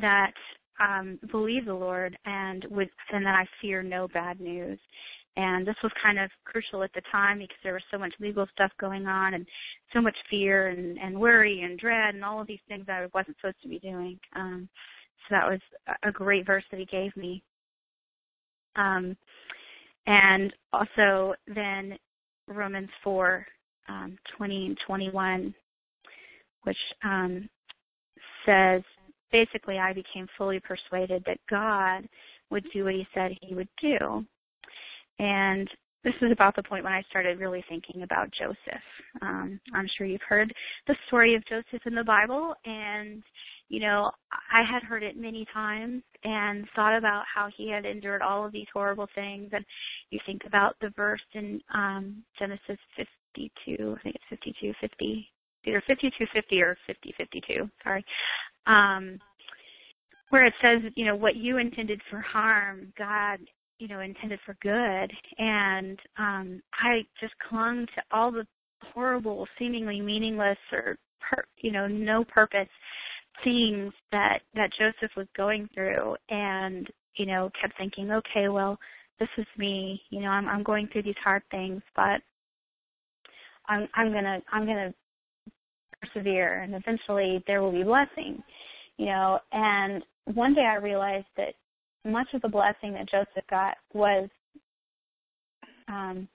that 0.00 0.32
um, 0.80 1.18
believe 1.30 1.66
the 1.66 1.74
Lord 1.74 2.16
and 2.24 2.64
with 2.70 2.88
and 3.12 3.24
that 3.24 3.34
I 3.34 3.46
fear 3.60 3.82
no 3.82 4.08
bad 4.08 4.40
news. 4.40 4.78
And 5.36 5.66
this 5.66 5.74
was 5.82 5.90
kind 6.00 6.18
of 6.18 6.30
crucial 6.44 6.84
at 6.84 6.92
the 6.94 7.02
time 7.10 7.38
because 7.38 7.56
there 7.64 7.72
was 7.72 7.82
so 7.90 7.98
much 7.98 8.14
legal 8.20 8.46
stuff 8.52 8.70
going 8.80 9.06
on 9.06 9.34
and 9.34 9.46
so 9.92 10.00
much 10.00 10.16
fear 10.30 10.68
and, 10.68 10.96
and 10.98 11.18
worry 11.18 11.62
and 11.62 11.78
dread 11.78 12.14
and 12.14 12.24
all 12.24 12.40
of 12.40 12.46
these 12.46 12.60
things 12.68 12.86
that 12.86 13.02
I 13.02 13.06
wasn't 13.12 13.36
supposed 13.40 13.60
to 13.62 13.68
be 13.68 13.80
doing. 13.80 14.18
Um, 14.36 14.68
so 15.28 15.34
that 15.34 15.50
was 15.50 15.60
a 16.04 16.12
great 16.12 16.46
verse 16.46 16.64
that 16.70 16.78
he 16.78 16.86
gave 16.86 17.16
me. 17.16 17.42
Um, 18.76 19.16
and 20.06 20.52
also 20.72 21.34
then 21.52 21.98
Romans 22.46 22.90
4, 23.02 23.46
um, 23.88 24.16
20 24.36 24.66
and 24.66 24.78
21, 24.86 25.54
which 26.62 26.76
um, 27.02 27.48
says, 28.46 28.82
basically, 29.32 29.78
I 29.78 29.92
became 29.92 30.26
fully 30.36 30.60
persuaded 30.60 31.24
that 31.26 31.38
God 31.50 32.08
would 32.50 32.64
do 32.72 32.84
what 32.84 32.94
he 32.94 33.06
said 33.14 33.32
he 33.40 33.54
would 33.54 33.68
do. 33.80 34.24
And 35.18 35.68
this 36.04 36.14
is 36.20 36.32
about 36.32 36.54
the 36.54 36.62
point 36.62 36.84
when 36.84 36.92
I 36.92 37.02
started 37.08 37.38
really 37.38 37.64
thinking 37.68 38.02
about 38.02 38.28
Joseph. 38.38 38.82
Um, 39.22 39.58
I'm 39.74 39.88
sure 39.96 40.06
you've 40.06 40.20
heard 40.28 40.52
the 40.86 40.94
story 41.06 41.34
of 41.34 41.44
Joseph 41.46 41.86
in 41.86 41.94
the 41.94 42.04
Bible, 42.04 42.54
and 42.64 43.22
you 43.68 43.80
know, 43.80 44.10
I 44.30 44.62
had 44.70 44.82
heard 44.82 45.02
it 45.02 45.16
many 45.16 45.46
times 45.52 46.02
and 46.22 46.66
thought 46.76 46.96
about 46.96 47.24
how 47.32 47.48
he 47.56 47.70
had 47.70 47.86
endured 47.86 48.22
all 48.22 48.44
of 48.44 48.52
these 48.52 48.66
horrible 48.72 49.08
things. 49.14 49.50
And 49.52 49.64
you 50.10 50.20
think 50.26 50.42
about 50.46 50.76
the 50.80 50.90
verse 50.96 51.22
in 51.32 51.60
um, 51.74 52.22
Genesis 52.38 52.78
52, 53.34 53.96
I 53.98 54.02
think 54.02 54.16
it's 54.16 54.24
52, 54.28 54.72
50, 54.80 55.28
either 55.66 55.82
52, 55.86 56.26
50 56.32 56.60
or 56.60 56.76
50, 56.86 57.14
52, 57.16 57.70
sorry, 57.82 58.04
um, 58.66 59.18
where 60.28 60.44
it 60.44 60.54
says, 60.60 60.92
you 60.94 61.06
know, 61.06 61.16
what 61.16 61.36
you 61.36 61.58
intended 61.58 62.00
for 62.10 62.20
harm, 62.20 62.92
God, 62.98 63.38
you 63.78 63.88
know, 63.88 64.00
intended 64.00 64.38
for 64.46 64.56
good. 64.62 65.12
And 65.38 65.98
um, 66.18 66.62
I 66.74 67.02
just 67.20 67.34
clung 67.48 67.86
to 67.94 68.02
all 68.12 68.30
the 68.30 68.46
horrible, 68.92 69.46
seemingly 69.58 70.00
meaningless 70.00 70.58
or, 70.72 70.96
per, 71.20 71.44
you 71.58 71.72
know, 71.72 71.86
no 71.86 72.24
purpose 72.24 72.68
things 73.42 73.92
that 74.12 74.40
that 74.54 74.70
Joseph 74.78 75.10
was 75.16 75.26
going 75.36 75.68
through 75.74 76.14
and 76.28 76.86
you 77.16 77.26
know 77.26 77.50
kept 77.60 77.76
thinking 77.76 78.12
okay 78.12 78.48
well 78.48 78.78
this 79.18 79.28
is 79.36 79.46
me 79.58 80.00
you 80.10 80.20
know 80.20 80.28
I'm 80.28 80.46
I'm 80.46 80.62
going 80.62 80.88
through 80.92 81.02
these 81.02 81.14
hard 81.24 81.42
things 81.50 81.82
but 81.96 82.20
I'm 83.68 83.88
I'm 83.94 84.12
going 84.12 84.24
to 84.24 84.40
I'm 84.52 84.66
going 84.66 84.92
to 84.92 84.94
persevere 86.00 86.62
and 86.62 86.74
eventually 86.74 87.42
there 87.46 87.62
will 87.62 87.72
be 87.72 87.82
blessing 87.82 88.42
you 88.98 89.06
know 89.06 89.40
and 89.52 90.02
one 90.32 90.54
day 90.54 90.64
I 90.70 90.76
realized 90.76 91.26
that 91.36 91.54
much 92.04 92.28
of 92.34 92.42
the 92.42 92.48
blessing 92.48 92.92
that 92.92 93.10
Joseph 93.10 93.44
got 93.48 93.76
was 93.92 94.28
um 95.88 96.28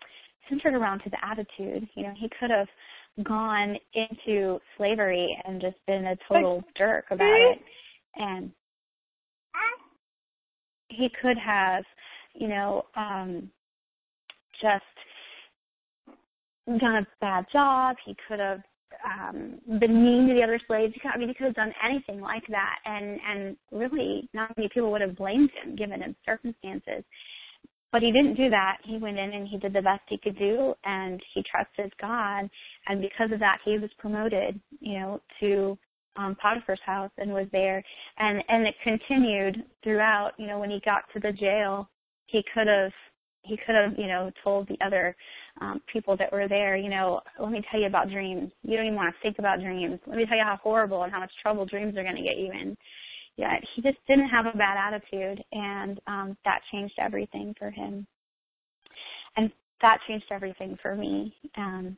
centered 0.47 0.73
around 0.73 1.01
his 1.01 1.13
attitude 1.23 1.87
you 1.95 2.03
know 2.03 2.13
he 2.19 2.29
could 2.39 2.49
have 2.49 2.67
gone 3.23 3.75
into 3.93 4.59
slavery 4.77 5.37
and 5.45 5.61
just 5.61 5.75
been 5.87 6.05
a 6.05 6.15
total 6.27 6.63
jerk 6.77 7.05
about 7.11 7.27
it. 7.27 7.59
And 8.15 8.51
he 10.89 11.09
could 11.21 11.37
have, 11.37 11.83
you 12.33 12.47
know, 12.47 12.83
um 12.95 13.49
just 14.61 14.83
done 16.79 16.95
a 16.95 17.07
bad 17.21 17.45
job. 17.51 17.95
He 18.05 18.15
could 18.27 18.39
have 18.39 18.61
um 19.05 19.59
been 19.79 20.03
mean 20.03 20.27
to 20.27 20.33
the 20.33 20.43
other 20.43 20.59
slaves. 20.67 20.93
I 21.11 21.17
mean, 21.17 21.29
he 21.29 21.33
could 21.33 21.47
have 21.47 21.55
done 21.55 21.73
anything 21.83 22.21
like 22.21 22.43
that, 22.49 22.75
and 22.85 23.19
and 23.27 23.57
really, 23.71 24.29
not 24.33 24.55
many 24.57 24.69
people 24.73 24.91
would 24.91 25.01
have 25.01 25.15
blamed 25.15 25.51
him 25.63 25.75
given 25.75 26.01
his 26.01 26.15
circumstances. 26.25 27.03
But 27.91 28.03
he 28.03 28.11
didn't 28.11 28.35
do 28.35 28.49
that. 28.51 28.77
He 28.83 28.97
went 28.97 29.17
in 29.17 29.33
and 29.33 29.47
he 29.47 29.57
did 29.57 29.73
the 29.73 29.81
best 29.81 30.01
he 30.07 30.19
could 30.19 30.37
do 30.37 30.75
and 30.83 31.19
he 31.33 31.43
trusted 31.49 31.91
God. 31.99 32.49
And 32.87 33.01
because 33.01 33.31
of 33.31 33.39
that, 33.39 33.57
he 33.65 33.79
was 33.79 33.89
promoted, 33.97 34.59
you 34.79 34.99
know, 34.99 35.21
to 35.39 35.77
um, 36.15 36.35
Potiphar's 36.39 36.79
house 36.85 37.11
and 37.17 37.33
was 37.33 37.47
there. 37.51 37.83
And, 38.17 38.43
and 38.47 38.67
it 38.67 38.75
continued 38.83 39.63
throughout, 39.83 40.33
you 40.37 40.45
know, 40.45 40.59
when 40.59 40.69
he 40.69 40.79
got 40.85 41.01
to 41.13 41.19
the 41.19 41.31
jail, 41.31 41.89
he 42.27 42.43
could 42.53 42.67
have, 42.67 42.91
he 43.41 43.57
could 43.57 43.73
have, 43.73 43.97
you 43.97 44.07
know, 44.07 44.31
told 44.43 44.67
the 44.67 44.77
other 44.85 45.15
um, 45.61 45.81
people 45.91 46.15
that 46.17 46.31
were 46.31 46.47
there, 46.47 46.77
you 46.77 46.89
know, 46.89 47.21
let 47.39 47.51
me 47.51 47.61
tell 47.69 47.79
you 47.79 47.87
about 47.87 48.09
dreams. 48.09 48.51
You 48.63 48.77
don't 48.77 48.85
even 48.85 48.95
want 48.95 49.13
to 49.13 49.21
think 49.21 49.39
about 49.39 49.59
dreams. 49.59 49.99
Let 50.07 50.17
me 50.17 50.25
tell 50.25 50.37
you 50.37 50.43
how 50.43 50.59
horrible 50.61 51.03
and 51.03 51.11
how 51.11 51.19
much 51.19 51.31
trouble 51.41 51.65
dreams 51.65 51.97
are 51.97 52.03
going 52.03 52.15
to 52.15 52.21
get 52.21 52.37
you 52.37 52.51
in 52.51 52.77
yet. 53.37 53.61
He 53.75 53.81
just 53.81 53.97
didn't 54.07 54.29
have 54.29 54.45
a 54.45 54.57
bad 54.57 54.77
attitude, 54.77 55.43
and 55.51 55.99
um, 56.07 56.37
that 56.45 56.61
changed 56.71 56.95
everything 56.99 57.55
for 57.57 57.71
him. 57.71 58.05
And 59.37 59.51
that 59.81 59.99
changed 60.07 60.25
everything 60.31 60.77
for 60.81 60.95
me. 60.95 61.35
Um, 61.57 61.97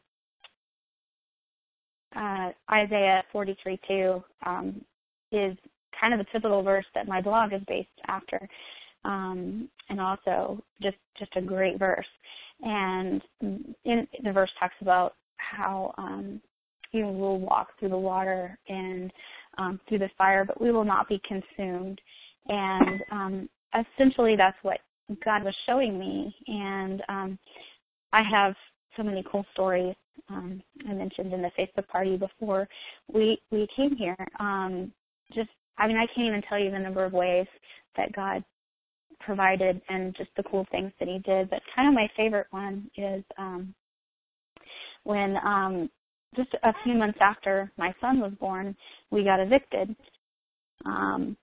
uh, 2.16 2.52
Isaiah 2.72 3.24
43:2 3.34 4.24
um, 4.46 4.84
is 5.32 5.58
kind 6.00 6.14
of 6.14 6.20
a 6.20 6.26
typical 6.32 6.62
verse 6.62 6.86
that 6.94 7.08
my 7.08 7.22
blog 7.22 7.54
is 7.54 7.62
based 7.68 7.90
after, 8.08 8.48
um, 9.06 9.70
and 9.90 10.00
also 10.00 10.64
just 10.82 10.98
just 11.18 11.32
a 11.36 11.42
great 11.42 11.80
verse. 11.80 12.06
And 12.62 13.22
in, 13.84 14.08
the 14.24 14.32
verse 14.32 14.52
talks 14.60 14.76
about 14.82 15.16
how 15.38 15.94
um, 15.98 16.42
you 16.92 17.06
will 17.06 17.40
walk 17.40 17.70
through 17.80 17.90
the 17.90 17.98
water 17.98 18.58
and 18.68 19.12
um, 19.58 19.80
through 19.88 20.00
the 20.00 20.10
fire, 20.18 20.46
but 20.46 20.62
we 20.62 20.72
will 20.72 20.86
not 20.86 21.10
be 21.10 21.22
consumed. 21.28 22.00
And 22.48 23.02
um, 23.12 23.50
essentially, 23.74 24.36
that's 24.36 24.58
what 24.62 24.80
God 25.24 25.44
was 25.44 25.56
showing 25.66 26.00
me. 26.00 26.36
And 26.48 27.02
um, 27.10 27.40
I 28.14 28.22
have 28.30 28.54
so 28.98 29.04
many 29.04 29.24
cool 29.32 29.46
stories. 29.54 29.96
Um, 30.30 30.62
I 30.88 30.94
mentioned 30.94 31.34
in 31.34 31.42
the 31.42 31.52
Facebook 31.58 31.88
party 31.88 32.18
before 32.18 32.68
we 33.12 33.42
we 33.52 33.68
came 33.76 33.96
here. 33.96 34.18
Um, 34.40 34.92
just, 35.34 35.50
I 35.78 35.88
mean, 35.88 35.98
I 35.98 36.06
can't 36.14 36.28
even 36.28 36.42
tell 36.48 36.60
you 36.60 36.72
the 36.72 36.80
number 36.80 37.06
of 37.06 37.14
ways 37.14 37.48
that 37.98 38.14
God 38.14 38.44
provided 39.26 39.82
and 39.90 40.16
just 40.16 40.30
the 40.38 40.44
cool 40.44 40.66
things 40.72 40.92
that 41.00 41.08
He 41.08 41.20
did. 41.20 41.50
But 41.50 41.62
kind 41.76 41.88
of 41.88 41.94
my 41.94 42.08
favorite 42.16 42.48
one 42.52 42.90
is 42.98 43.24
um, 43.38 43.74
when 45.04 45.38
um, 45.46 45.90
just 46.36 46.50
a 46.64 46.74
few 46.84 46.94
months 46.94 47.20
after 47.22 47.72
my 47.78 47.94
son 48.00 48.20
was 48.20 48.34
born, 48.40 48.76
we 49.10 49.24
got 49.24 49.40
evicted 49.40 49.96
um, 50.86 51.36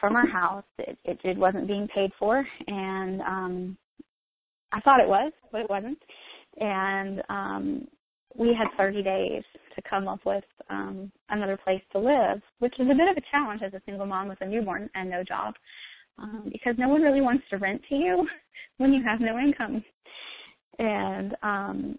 from 0.00 0.14
our 0.14 0.26
house. 0.26 0.64
It, 0.78 0.98
it, 1.04 1.18
it 1.24 1.36
wasn't 1.36 1.66
being 1.66 1.88
paid 1.94 2.10
for, 2.18 2.46
and 2.66 3.20
um, 3.22 3.76
I 4.72 4.80
thought 4.80 5.00
it 5.00 5.08
was, 5.08 5.32
but 5.50 5.62
it 5.62 5.70
wasn't. 5.70 5.98
And 6.58 7.22
um, 7.28 7.88
we 8.38 8.48
had 8.48 8.68
30 8.76 9.02
days 9.02 9.42
to 9.74 9.82
come 9.88 10.08
up 10.08 10.20
with 10.24 10.44
um, 10.70 11.10
another 11.30 11.58
place 11.62 11.82
to 11.92 11.98
live, 11.98 12.40
which 12.58 12.74
is 12.78 12.86
a 12.86 12.94
bit 12.94 13.08
of 13.08 13.16
a 13.16 13.26
challenge 13.30 13.62
as 13.64 13.74
a 13.74 13.82
single 13.86 14.06
mom 14.06 14.28
with 14.28 14.40
a 14.40 14.46
newborn 14.46 14.88
and 14.94 15.10
no 15.10 15.22
job, 15.22 15.54
um, 16.18 16.48
because 16.52 16.74
no 16.78 16.88
one 16.88 17.02
really 17.02 17.20
wants 17.20 17.44
to 17.50 17.56
rent 17.56 17.82
to 17.88 17.94
you 17.94 18.26
when 18.78 18.92
you 18.92 19.02
have 19.04 19.20
no 19.20 19.38
income. 19.38 19.84
And 20.78 21.36
um, 21.42 21.98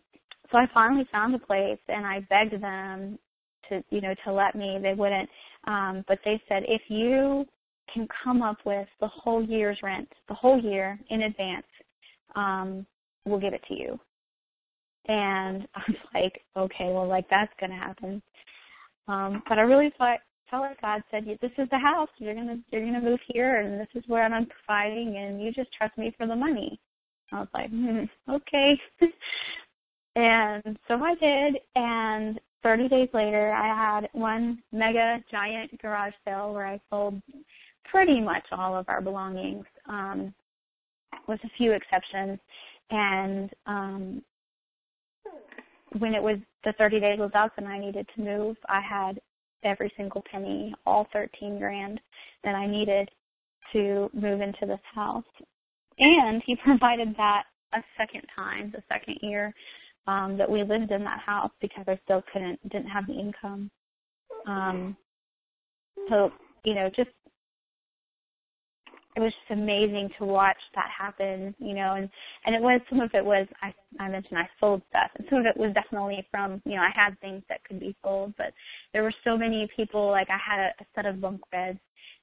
so 0.51 0.57
I 0.57 0.65
finally 0.73 1.07
found 1.11 1.35
a 1.35 1.39
place 1.39 1.79
and 1.87 2.05
I 2.05 2.21
begged 2.29 2.61
them 2.61 3.17
to, 3.69 3.83
you 3.89 4.01
know, 4.01 4.13
to 4.25 4.31
let 4.31 4.55
me. 4.55 4.77
They 4.81 4.93
wouldn't. 4.93 5.29
Um, 5.65 6.03
but 6.07 6.19
they 6.23 6.41
said, 6.47 6.63
if 6.67 6.81
you 6.87 7.45
can 7.93 8.07
come 8.23 8.41
up 8.41 8.57
with 8.65 8.87
the 8.99 9.07
whole 9.07 9.43
year's 9.43 9.77
rent, 9.83 10.09
the 10.27 10.33
whole 10.33 10.59
year 10.61 10.99
in 11.09 11.23
advance, 11.23 11.65
um, 12.35 12.85
we'll 13.25 13.39
give 13.39 13.53
it 13.53 13.63
to 13.67 13.73
you. 13.73 13.99
And 15.07 15.67
I 15.75 15.81
was 15.87 15.97
like, 16.13 16.41
okay, 16.55 16.91
well, 16.93 17.07
like 17.07 17.29
that's 17.29 17.51
to 17.59 17.67
happen. 17.67 18.21
Um, 19.07 19.41
but 19.47 19.57
I 19.57 19.61
really 19.61 19.91
thought, 19.97 20.19
felt 20.49 20.63
like 20.63 20.81
God 20.81 21.01
said, 21.11 21.25
this 21.25 21.51
is 21.57 21.67
the 21.69 21.79
house. 21.79 22.09
You're 22.17 22.33
to, 22.33 22.57
you're 22.71 22.85
to 22.85 23.01
move 23.01 23.19
here 23.33 23.59
and 23.59 23.79
this 23.79 23.87
is 23.95 24.03
where 24.07 24.23
I'm 24.23 24.47
providing 24.47 25.17
and 25.17 25.41
you 25.41 25.51
just 25.51 25.69
trust 25.73 25.97
me 25.97 26.13
for 26.17 26.27
the 26.27 26.35
money. 26.35 26.79
I 27.31 27.39
was 27.39 27.49
like, 27.53 27.69
hmm, 27.69 28.03
okay. 28.29 28.79
And 30.17 30.79
so 30.87 30.95
I 30.95 31.13
did, 31.13 31.61
and 31.75 32.39
30 32.63 32.89
days 32.89 33.09
later, 33.13 33.53
I 33.53 33.67
had 33.67 34.09
one 34.13 34.63
mega 34.71 35.19
giant 35.29 35.79
garage 35.79 36.13
sale 36.25 36.53
where 36.53 36.65
I 36.65 36.81
sold 36.89 37.21
pretty 37.85 38.19
much 38.19 38.43
all 38.51 38.75
of 38.75 38.89
our 38.89 38.99
belongings, 38.99 39.63
um, 39.87 40.33
with 41.27 41.39
a 41.43 41.49
few 41.55 41.71
exceptions. 41.73 42.39
And 42.89 43.51
um, 43.67 44.23
when 45.99 46.15
it 46.15 46.23
was 46.23 46.39
the 46.63 46.73
30 46.79 46.99
days 46.99 47.19
was 47.19 47.31
up 47.35 47.51
and 47.57 47.67
I 47.67 47.77
needed 47.77 48.09
to 48.15 48.21
move, 48.23 48.57
I 48.67 48.81
had 48.81 49.19
every 49.63 49.91
single 49.97 50.23
penny, 50.31 50.73
all 50.85 51.07
13 51.13 51.59
grand 51.59 51.99
that 52.43 52.55
I 52.55 52.67
needed 52.67 53.09
to 53.73 54.09
move 54.13 54.41
into 54.41 54.65
this 54.65 54.79
house. 54.93 55.23
And 55.99 56.41
he 56.45 56.55
provided 56.63 57.15
that 57.17 57.43
a 57.73 57.79
second 57.97 58.23
time, 58.35 58.71
the 58.73 58.83
second 58.89 59.17
year 59.21 59.53
um, 60.07 60.37
that 60.37 60.49
we 60.49 60.63
lived 60.63 60.91
in 60.91 61.03
that 61.03 61.19
house 61.19 61.51
because 61.61 61.85
I 61.87 61.99
still 62.05 62.23
couldn't, 62.31 62.61
didn't 62.69 62.87
have 62.87 63.07
the 63.07 63.13
income. 63.13 63.69
Um, 64.45 64.95
so, 66.09 66.31
you 66.63 66.75
know, 66.75 66.89
just 66.95 67.09
it 69.17 69.19
was 69.19 69.33
just 69.33 69.59
amazing 69.59 70.11
to 70.19 70.25
watch 70.25 70.57
that 70.75 70.89
happen, 70.95 71.55
you 71.57 71.73
know, 71.73 71.95
and 71.95 72.07
and 72.45 72.55
it 72.55 72.61
was 72.61 72.79
some 72.87 72.99
of 72.99 73.09
it 73.15 73.25
was 73.25 73.47
I 73.63 73.73
I 73.99 74.07
mentioned 74.09 74.37
I 74.37 74.47
sold 74.59 74.83
stuff, 74.89 75.09
and 75.17 75.25
some 75.27 75.39
of 75.39 75.45
it 75.47 75.57
was 75.57 75.73
definitely 75.73 76.25
from 76.29 76.61
you 76.65 76.75
know 76.75 76.83
I 76.83 76.91
had 76.93 77.19
things 77.19 77.41
that 77.49 77.63
could 77.63 77.79
be 77.79 77.95
sold, 78.03 78.35
but 78.37 78.53
there 78.93 79.01
were 79.01 79.13
so 79.23 79.35
many 79.35 79.67
people 79.75 80.11
like 80.11 80.27
I 80.29 80.37
had 80.37 80.59
a, 80.59 80.69
a 80.83 80.85
set 80.93 81.07
of 81.07 81.19
bunk 81.19 81.41
beds 81.51 81.79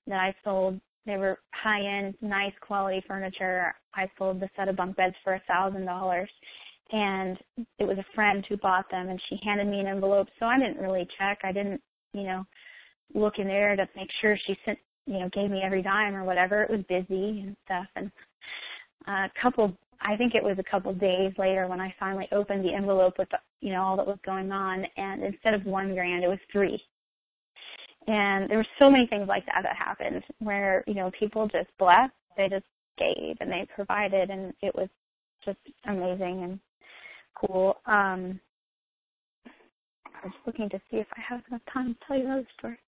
that 0.06 0.20
I 0.20 0.32
sold. 0.44 0.80
They 1.04 1.16
were 1.16 1.40
high 1.52 1.84
end, 1.84 2.14
nice 2.22 2.54
quality 2.60 3.02
furniture. 3.08 3.74
I 3.92 4.08
sold 4.16 4.38
the 4.38 4.48
set 4.56 4.68
of 4.68 4.76
bunk 4.76 4.96
beds 4.96 5.16
for 5.24 5.34
a 5.34 5.42
thousand 5.48 5.86
dollars, 5.86 6.30
and 6.92 7.36
it 7.80 7.84
was 7.84 7.98
a 7.98 8.14
friend 8.14 8.46
who 8.48 8.56
bought 8.58 8.88
them, 8.92 9.08
and 9.08 9.20
she 9.28 9.40
handed 9.44 9.66
me 9.66 9.80
an 9.80 9.88
envelope. 9.88 10.28
So 10.38 10.46
I 10.46 10.60
didn't 10.60 10.78
really 10.80 11.08
check. 11.18 11.40
I 11.42 11.50
didn't, 11.50 11.82
you 12.12 12.22
know, 12.22 12.44
look 13.14 13.34
in 13.38 13.48
there 13.48 13.74
to 13.74 13.88
make 13.96 14.10
sure 14.20 14.38
she 14.46 14.56
sent 14.64 14.78
you 15.06 15.18
know, 15.18 15.28
gave 15.32 15.50
me 15.50 15.62
every 15.64 15.82
dime 15.82 16.14
or 16.14 16.25
whatever. 16.25 16.62
It 16.62 16.70
was 16.70 16.84
busy 16.88 17.40
and 17.40 17.56
stuff. 17.64 17.87
And 17.96 18.11
a 19.06 19.30
couple, 19.40 19.76
I 20.00 20.16
think 20.16 20.34
it 20.34 20.42
was 20.42 20.56
a 20.58 20.70
couple 20.70 20.92
days 20.94 21.32
later 21.38 21.66
when 21.66 21.80
I 21.80 21.94
finally 21.99 22.28
opened 22.32 22.64
the 22.64 22.75
envelope 22.75 23.14
with, 23.18 23.28
the, 23.30 23.38
you 23.61 23.73
know, 23.73 23.82
all 23.82 23.96
that 23.96 24.06
was 24.06 24.18
going 24.25 24.50
on. 24.52 24.84
And 24.96 25.23
instead 25.23 25.54
of 25.54 25.64
one 25.66 25.94
grand, 25.94 26.25
it 26.25 26.28
was 26.28 26.38
three. 26.50 26.80
And 28.06 28.50
there 28.50 28.58
were 28.58 28.66
so 28.78 28.90
many 28.90 29.06
things 29.06 29.28
like 29.28 29.46
that 29.46 29.62
that 29.62 29.76
happened 29.76 30.23
where, 30.38 30.84
you 30.87 30.94
know, 30.94 31.11
people 31.18 31.49
just 31.49 31.68
blessed. 31.78 32.12
They 32.37 32.49
just 32.49 32.66
gave 32.99 33.37
and 33.40 33.50
they 33.50 33.66
provided 33.75 34.30
and 34.30 34.52
it 34.61 34.75
was 34.75 34.88
just 35.44 35.58
amazing 35.87 36.42
and 36.44 36.58
cool. 37.34 37.76
Um, 37.87 38.40
I 39.46 40.26
was 40.26 40.34
looking 40.46 40.68
to 40.70 40.78
see 40.90 40.99
if 40.99 41.06
I 41.16 41.20
have 41.28 41.42
enough 41.49 41.62
time 41.73 41.94
to 41.94 42.00
tell 42.06 42.16
you 42.16 42.25
another 42.25 42.46
story. 42.58 42.78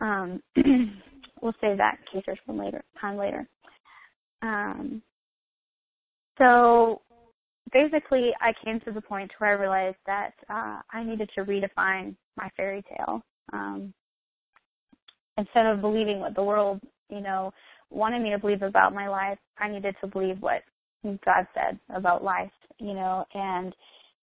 Um, 0.00 0.42
we'll 1.42 1.54
save 1.60 1.78
that 1.78 1.98
case 2.12 2.24
one 2.46 2.58
later 2.58 2.82
time 3.00 3.16
later. 3.16 3.46
Um, 4.42 5.02
so 6.38 7.02
basically, 7.72 8.30
I 8.40 8.52
came 8.64 8.80
to 8.80 8.92
the 8.92 9.00
point 9.00 9.30
where 9.38 9.50
I 9.50 9.60
realized 9.60 9.98
that 10.06 10.32
uh, 10.48 10.80
I 10.92 11.04
needed 11.04 11.30
to 11.34 11.44
redefine 11.44 12.14
my 12.36 12.48
fairy 12.56 12.82
tale. 12.88 13.22
Um, 13.52 13.92
instead 15.38 15.66
of 15.66 15.80
believing 15.80 16.20
what 16.20 16.34
the 16.34 16.42
world, 16.42 16.80
you 17.08 17.20
know, 17.20 17.52
wanted 17.90 18.22
me 18.22 18.30
to 18.30 18.38
believe 18.38 18.62
about 18.62 18.94
my 18.94 19.08
life, 19.08 19.38
I 19.58 19.68
needed 19.68 19.94
to 20.00 20.06
believe 20.06 20.40
what 20.40 20.62
God 21.04 21.46
said 21.54 21.78
about 21.94 22.24
life, 22.24 22.50
you 22.78 22.94
know, 22.94 23.24
and 23.34 23.74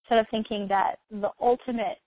instead 0.04 0.20
of 0.20 0.26
thinking 0.32 0.68
that 0.70 0.96
the 1.12 1.30
ultimate 1.42 1.98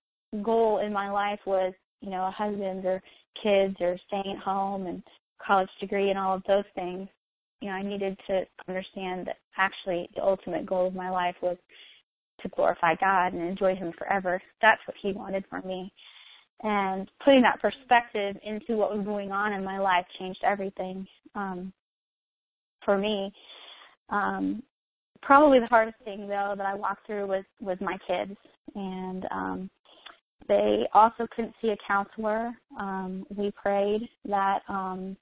goal 0.42 0.78
in 0.78 0.92
my 0.92 1.10
life 1.10 1.40
was, 1.46 1.72
you 2.00 2.10
know, 2.10 2.26
a 2.26 2.30
husband 2.30 2.84
or 2.84 3.02
kids 3.42 3.76
or 3.80 3.96
staying 4.06 4.36
at 4.36 4.42
home 4.42 4.86
and 4.86 5.02
college 5.44 5.68
degree 5.80 6.10
and 6.10 6.18
all 6.18 6.36
of 6.36 6.42
those 6.46 6.64
things, 6.74 7.08
you 7.60 7.68
know, 7.68 7.74
I 7.74 7.82
needed 7.82 8.18
to 8.26 8.42
understand 8.68 9.26
that 9.26 9.36
actually 9.56 10.08
the 10.14 10.22
ultimate 10.22 10.66
goal 10.66 10.88
of 10.88 10.94
my 10.94 11.10
life 11.10 11.36
was 11.40 11.56
to 12.40 12.48
glorify 12.48 12.94
God 12.96 13.32
and 13.32 13.42
enjoy 13.42 13.74
Him 13.74 13.92
forever. 13.96 14.40
That's 14.60 14.80
what 14.86 14.96
He 15.00 15.12
wanted 15.12 15.44
for 15.48 15.62
me. 15.62 15.92
And 16.62 17.10
putting 17.24 17.42
that 17.42 17.60
perspective 17.60 18.36
into 18.44 18.76
what 18.76 18.96
was 18.96 19.04
going 19.04 19.32
on 19.32 19.52
in 19.52 19.64
my 19.64 19.78
life 19.78 20.04
changed 20.18 20.42
everything 20.44 21.06
um, 21.34 21.72
for 22.84 22.98
me. 22.98 23.32
Um, 24.10 24.62
probably 25.22 25.60
the 25.60 25.66
hardest 25.66 25.98
thing 26.04 26.28
though 26.28 26.54
that 26.56 26.66
I 26.66 26.74
walked 26.74 27.06
through 27.06 27.26
was 27.26 27.44
was 27.60 27.78
my 27.80 27.96
kids, 28.06 28.36
and 28.74 29.26
um, 29.30 29.70
they 30.48 30.86
also 30.94 31.26
couldn't 31.34 31.54
see 31.60 31.68
a 31.68 31.76
counselor. 31.86 32.52
Um, 32.78 33.26
we 33.36 33.52
prayed 33.52 34.08
that 34.26 34.60
um, 34.68 35.16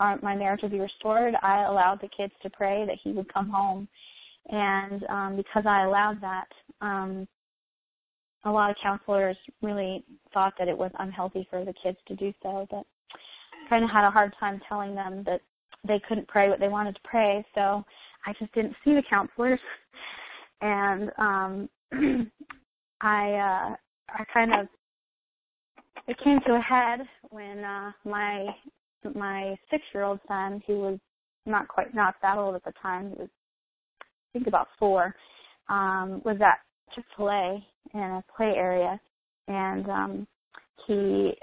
our, 0.00 0.18
my 0.22 0.34
marriage 0.34 0.60
would 0.62 0.72
be 0.72 0.80
restored. 0.80 1.34
I 1.42 1.64
allowed 1.64 2.00
the 2.00 2.08
kids 2.16 2.32
to 2.42 2.50
pray 2.50 2.84
that 2.86 2.98
he 3.02 3.12
would 3.12 3.32
come 3.32 3.48
home, 3.48 3.88
and 4.48 5.04
um, 5.08 5.36
because 5.36 5.64
I 5.66 5.84
allowed 5.84 6.20
that, 6.20 6.48
um, 6.80 7.26
a 8.44 8.50
lot 8.50 8.70
of 8.70 8.76
counselors 8.82 9.36
really 9.62 10.04
thought 10.34 10.52
that 10.58 10.68
it 10.68 10.76
was 10.76 10.90
unhealthy 10.98 11.46
for 11.48 11.64
the 11.64 11.74
kids 11.82 11.96
to 12.08 12.16
do 12.16 12.32
so. 12.42 12.66
But 12.70 12.84
kind 13.68 13.84
of 13.84 13.90
had 13.90 14.06
a 14.06 14.10
hard 14.10 14.34
time 14.38 14.60
telling 14.68 14.94
them 14.94 15.22
that 15.24 15.40
they 15.86 16.00
couldn't 16.08 16.28
pray 16.28 16.48
what 16.48 16.60
they 16.60 16.68
wanted 16.68 16.94
to 16.94 17.00
pray. 17.04 17.44
So 17.54 17.84
I 18.26 18.32
just 18.38 18.52
didn't 18.52 18.76
see 18.84 18.94
the 18.94 19.02
counselors, 19.08 19.60
and 20.60 21.10
um, 21.18 21.68
I 23.00 23.32
uh, 23.72 23.76
I 24.08 24.24
kind 24.32 24.52
of 24.54 24.68
it 26.06 26.16
came 26.22 26.38
to 26.46 26.54
a 26.54 26.60
head 26.60 27.00
when 27.30 27.64
uh 27.64 27.92
my 28.04 28.46
my 29.14 29.56
six 29.70 29.82
year 29.94 30.04
old 30.04 30.20
son, 30.26 30.62
who 30.66 30.80
was 30.80 30.98
not 31.46 31.68
quite 31.68 31.94
not 31.94 32.14
that 32.22 32.38
old 32.38 32.54
at 32.54 32.64
the 32.64 32.72
time, 32.80 33.10
he 33.10 33.16
was 33.20 33.28
I 34.00 34.38
think 34.38 34.46
about 34.46 34.68
four, 34.78 35.14
um, 35.68 36.20
was 36.24 36.38
at 36.40 36.58
Chick 36.94 37.04
fil 37.16 37.28
A 37.30 37.64
in 37.92 38.00
a 38.00 38.24
play 38.36 38.54
area 38.56 39.00
and 39.48 39.88
um 39.88 40.26
he 40.86 41.34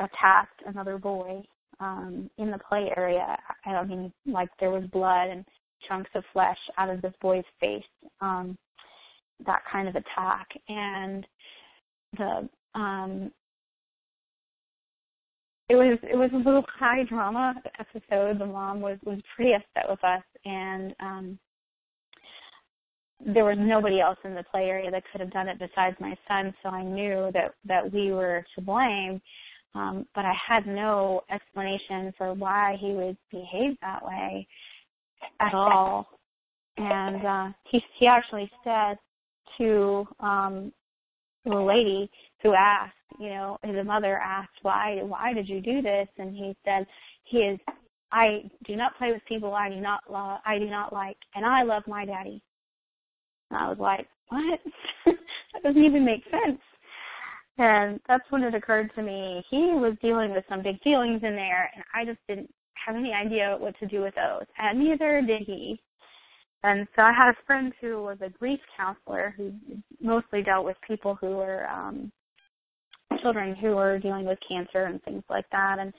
attacked 0.00 0.62
another 0.66 0.98
boy 0.98 1.42
um 1.80 2.30
in 2.38 2.50
the 2.50 2.58
play 2.68 2.90
area. 2.96 3.36
I 3.64 3.72
don't 3.72 3.88
mean 3.88 4.12
like 4.26 4.48
there 4.60 4.70
was 4.70 4.84
blood 4.92 5.28
and 5.28 5.44
chunks 5.88 6.10
of 6.14 6.24
flesh 6.32 6.58
out 6.78 6.90
of 6.90 7.02
this 7.02 7.14
boy's 7.20 7.44
face. 7.60 7.84
Um 8.20 8.56
that 9.44 9.62
kind 9.70 9.88
of 9.88 9.96
attack 9.96 10.48
and 10.68 11.26
the 12.16 12.48
um 12.74 13.30
it 15.68 15.74
was 15.74 15.98
it 16.02 16.16
was 16.16 16.30
a 16.32 16.36
little 16.36 16.64
high 16.78 17.02
drama 17.02 17.54
episode. 17.80 18.38
The 18.38 18.46
mom 18.46 18.80
was 18.80 18.98
was 19.04 19.18
pretty 19.34 19.52
upset 19.52 19.88
with 19.88 20.02
us, 20.04 20.22
and 20.44 20.94
um 21.00 21.38
there 23.24 23.44
was 23.44 23.56
nobody 23.58 24.00
else 24.00 24.18
in 24.24 24.34
the 24.34 24.44
play 24.50 24.64
area 24.64 24.90
that 24.90 25.02
could 25.10 25.20
have 25.20 25.32
done 25.32 25.48
it 25.48 25.58
besides 25.58 25.96
my 25.98 26.16
son. 26.28 26.54
So 26.62 26.68
I 26.68 26.82
knew 26.82 27.30
that 27.32 27.54
that 27.64 27.92
we 27.92 28.12
were 28.12 28.44
to 28.54 28.60
blame, 28.60 29.20
um, 29.74 30.06
but 30.14 30.24
I 30.24 30.34
had 30.46 30.66
no 30.66 31.22
explanation 31.30 32.12
for 32.16 32.34
why 32.34 32.76
he 32.80 32.92
would 32.92 33.16
behave 33.32 33.76
that 33.80 34.04
way 34.04 34.46
at 35.40 35.54
all. 35.54 36.06
And 36.76 37.26
uh, 37.26 37.48
he 37.70 37.82
he 37.98 38.06
actually 38.06 38.50
said 38.62 38.98
to 39.58 40.06
um 40.20 40.72
the 41.44 41.54
lady 41.54 42.10
who 42.42 42.54
asked, 42.54 42.94
you 43.18 43.28
know, 43.28 43.58
the 43.62 43.84
mother 43.84 44.18
asked, 44.18 44.58
why, 44.62 44.98
why 45.02 45.32
did 45.32 45.48
you 45.48 45.60
do 45.60 45.80
this? 45.80 46.08
And 46.18 46.34
he 46.34 46.56
said, 46.64 46.86
he 47.24 47.38
is, 47.38 47.58
I 48.12 48.50
do 48.66 48.76
not 48.76 48.96
play 48.98 49.12
with 49.12 49.22
people 49.28 49.54
I 49.54 49.68
do 49.68 49.80
not 49.80 50.00
love, 50.10 50.40
I 50.44 50.58
do 50.58 50.68
not 50.68 50.92
like, 50.92 51.16
and 51.34 51.44
I 51.44 51.62
love 51.62 51.82
my 51.86 52.04
daddy. 52.04 52.42
And 53.50 53.58
I 53.60 53.68
was 53.68 53.78
like, 53.78 54.06
what? 54.28 54.60
that 55.06 55.62
doesn't 55.62 55.84
even 55.84 56.04
make 56.04 56.24
sense. 56.24 56.60
And 57.58 58.00
that's 58.06 58.24
when 58.30 58.42
it 58.42 58.54
occurred 58.54 58.90
to 58.96 59.02
me 59.02 59.42
he 59.50 59.56
was 59.56 59.96
dealing 60.02 60.32
with 60.32 60.44
some 60.48 60.62
big 60.62 60.80
feelings 60.82 61.22
in 61.22 61.34
there, 61.34 61.70
and 61.74 61.84
I 61.94 62.04
just 62.04 62.18
didn't 62.28 62.52
have 62.86 62.96
any 62.96 63.12
idea 63.12 63.56
what 63.58 63.78
to 63.78 63.86
do 63.86 64.02
with 64.02 64.14
those. 64.14 64.46
And 64.58 64.78
neither 64.78 65.22
did 65.26 65.42
he. 65.46 65.80
And 66.66 66.88
so 66.96 67.02
I 67.02 67.12
had 67.12 67.28
a 67.28 67.46
friend 67.46 67.72
who 67.80 68.02
was 68.02 68.18
a 68.20 68.28
grief 68.28 68.58
counselor 68.76 69.32
who 69.36 69.52
mostly 70.00 70.42
dealt 70.42 70.64
with 70.64 70.76
people 70.86 71.16
who 71.20 71.28
were 71.28 71.68
um 71.68 72.10
children 73.22 73.54
who 73.54 73.76
were 73.76 74.00
dealing 74.00 74.26
with 74.26 74.38
cancer 74.46 74.86
and 74.86 75.00
things 75.04 75.22
like 75.30 75.44
that 75.52 75.76
and 75.78 75.92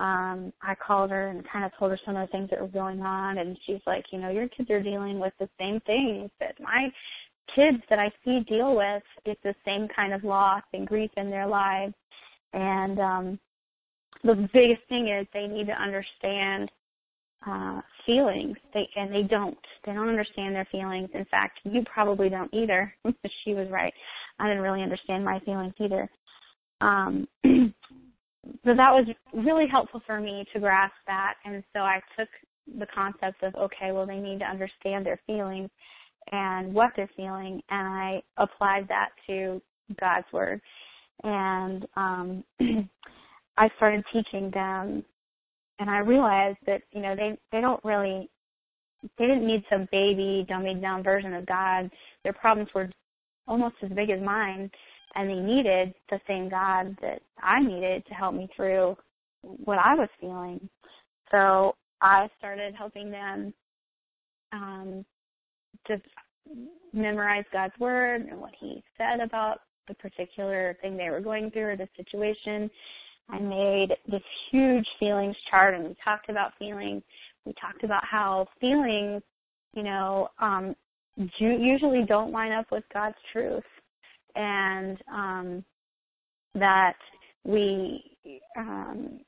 um 0.00 0.54
I 0.62 0.74
called 0.74 1.10
her 1.10 1.28
and 1.28 1.46
kind 1.52 1.66
of 1.66 1.72
told 1.78 1.90
her 1.90 2.00
some 2.06 2.16
of 2.16 2.26
the 2.26 2.32
things 2.32 2.48
that 2.48 2.62
were 2.62 2.68
going 2.68 3.02
on 3.02 3.36
and 3.36 3.58
she's 3.66 3.82
like, 3.86 4.06
you 4.10 4.18
know, 4.18 4.30
your 4.30 4.48
kids 4.48 4.70
are 4.70 4.82
dealing 4.82 5.20
with 5.20 5.34
the 5.38 5.50
same 5.60 5.80
things 5.80 6.30
that 6.40 6.54
my 6.60 6.88
kids 7.54 7.82
that 7.90 7.98
I 7.98 8.10
see 8.24 8.40
deal 8.48 8.74
with. 8.74 9.02
It's 9.26 9.42
the 9.44 9.54
same 9.66 9.86
kind 9.94 10.14
of 10.14 10.24
loss 10.24 10.62
and 10.72 10.88
grief 10.88 11.10
in 11.18 11.28
their 11.28 11.46
lives. 11.46 11.94
And 12.54 12.98
um 12.98 13.38
the 14.24 14.48
biggest 14.54 14.88
thing 14.88 15.08
is 15.08 15.26
they 15.34 15.46
need 15.46 15.66
to 15.66 15.82
understand 15.82 16.70
uh, 17.46 17.80
feelings. 18.06 18.56
They 18.74 18.88
and 18.96 19.12
they 19.12 19.22
don't. 19.22 19.58
They 19.84 19.92
don't 19.92 20.08
understand 20.08 20.54
their 20.54 20.68
feelings. 20.70 21.08
In 21.14 21.24
fact, 21.26 21.60
you 21.64 21.82
probably 21.92 22.28
don't 22.28 22.52
either. 22.54 22.94
she 23.44 23.54
was 23.54 23.68
right. 23.70 23.92
I 24.38 24.48
didn't 24.48 24.62
really 24.62 24.82
understand 24.82 25.24
my 25.24 25.40
feelings 25.40 25.74
either. 25.80 26.08
Um, 26.80 27.26
so 27.44 27.54
that 28.64 28.92
was 28.92 29.06
really 29.34 29.66
helpful 29.70 30.02
for 30.06 30.20
me 30.20 30.44
to 30.52 30.60
grasp 30.60 30.94
that, 31.06 31.34
and 31.44 31.62
so 31.72 31.80
I 31.80 32.00
took 32.18 32.28
the 32.78 32.86
concept 32.94 33.42
of 33.42 33.54
okay, 33.54 33.92
well, 33.92 34.06
they 34.06 34.18
need 34.18 34.40
to 34.40 34.44
understand 34.46 35.06
their 35.06 35.20
feelings 35.26 35.70
and 36.32 36.74
what 36.74 36.90
they're 36.96 37.10
feeling, 37.16 37.62
and 37.70 37.88
I 37.88 38.22
applied 38.36 38.88
that 38.88 39.10
to 39.28 39.62
God's 40.00 40.26
word. 40.32 40.60
and 41.22 41.86
um 41.96 42.44
I 43.58 43.68
started 43.76 44.04
teaching 44.12 44.50
them 44.52 45.04
and 45.78 45.90
I 45.90 45.98
realized 45.98 46.58
that, 46.66 46.82
you 46.92 47.02
know, 47.02 47.14
they 47.14 47.38
they 47.52 47.60
don't 47.60 47.84
really 47.84 48.28
they 49.18 49.26
didn't 49.26 49.46
need 49.46 49.62
some 49.70 49.88
baby 49.92 50.44
dumbed 50.48 50.80
down 50.80 51.02
version 51.02 51.34
of 51.34 51.46
God. 51.46 51.90
Their 52.24 52.32
problems 52.32 52.70
were 52.74 52.90
almost 53.46 53.76
as 53.82 53.90
big 53.90 54.10
as 54.10 54.20
mine 54.20 54.70
and 55.14 55.30
they 55.30 55.34
needed 55.34 55.94
the 56.10 56.20
same 56.26 56.48
God 56.48 56.96
that 57.00 57.22
I 57.42 57.62
needed 57.62 58.04
to 58.06 58.14
help 58.14 58.34
me 58.34 58.48
through 58.56 58.96
what 59.42 59.78
I 59.78 59.94
was 59.94 60.08
feeling. 60.20 60.68
So 61.30 61.74
I 62.00 62.28
started 62.38 62.74
helping 62.74 63.10
them 63.10 63.54
um 64.52 65.04
just 65.86 66.02
memorize 66.92 67.44
God's 67.52 67.78
word 67.78 68.22
and 68.22 68.40
what 68.40 68.52
he 68.58 68.82
said 68.96 69.20
about 69.20 69.60
the 69.88 69.94
particular 69.94 70.76
thing 70.80 70.96
they 70.96 71.10
were 71.10 71.20
going 71.20 71.50
through 71.50 71.70
or 71.70 71.76
the 71.76 71.88
situation. 71.96 72.70
I 73.28 73.38
made 73.38 73.88
this 74.08 74.22
huge 74.50 74.86
feelings 74.98 75.36
chart 75.50 75.74
and 75.74 75.84
we 75.84 75.96
talked 76.04 76.28
about 76.28 76.52
feelings. 76.58 77.02
We 77.44 77.54
talked 77.60 77.84
about 77.84 78.04
how 78.04 78.46
feelings, 78.60 79.22
you 79.74 79.82
know, 79.82 80.28
um, 80.38 80.74
usually 81.38 82.04
don't 82.06 82.32
line 82.32 82.52
up 82.52 82.66
with 82.70 82.84
God's 82.92 83.16
truth 83.32 83.64
and 84.34 84.98
um, 85.12 85.64
that 86.54 86.96
we 87.44 88.02
um, 88.56 89.20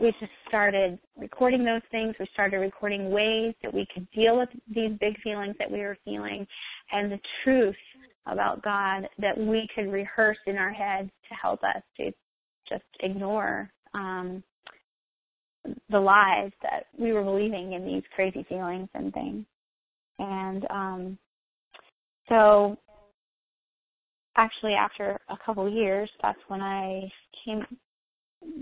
we 0.00 0.12
just 0.20 0.32
started 0.48 0.98
recording 1.16 1.64
those 1.64 1.82
things. 1.90 2.14
We 2.18 2.26
started 2.32 2.58
recording 2.58 3.10
ways 3.10 3.54
that 3.62 3.72
we 3.72 3.86
could 3.92 4.08
deal 4.10 4.38
with 4.38 4.48
these 4.68 4.92
big 5.00 5.20
feelings 5.22 5.56
that 5.58 5.70
we 5.70 5.80
were 5.80 5.96
feeling 6.04 6.46
and 6.92 7.10
the 7.12 7.18
truth 7.42 7.76
about 8.26 8.62
God 8.62 9.08
that 9.18 9.36
we 9.36 9.68
could 9.74 9.90
rehearse 9.90 10.38
in 10.46 10.56
our 10.56 10.72
heads 10.72 11.10
to 11.28 11.34
help 11.34 11.62
us 11.62 11.82
to 11.96 12.12
just 12.68 12.84
ignore 13.00 13.70
um, 13.94 14.42
the 15.90 15.98
lies 15.98 16.50
that 16.62 16.86
we 16.98 17.12
were 17.12 17.24
believing 17.24 17.72
in 17.72 17.84
these 17.84 18.02
crazy 18.14 18.44
feelings 18.48 18.88
and 18.94 19.12
things. 19.12 19.44
And 20.18 20.66
um, 20.70 21.18
so 22.28 22.76
actually 24.36 24.74
after 24.74 25.18
a 25.28 25.36
couple 25.44 25.68
years, 25.70 26.10
that's 26.22 26.38
when 26.48 26.60
I 26.60 27.10
came 27.44 27.64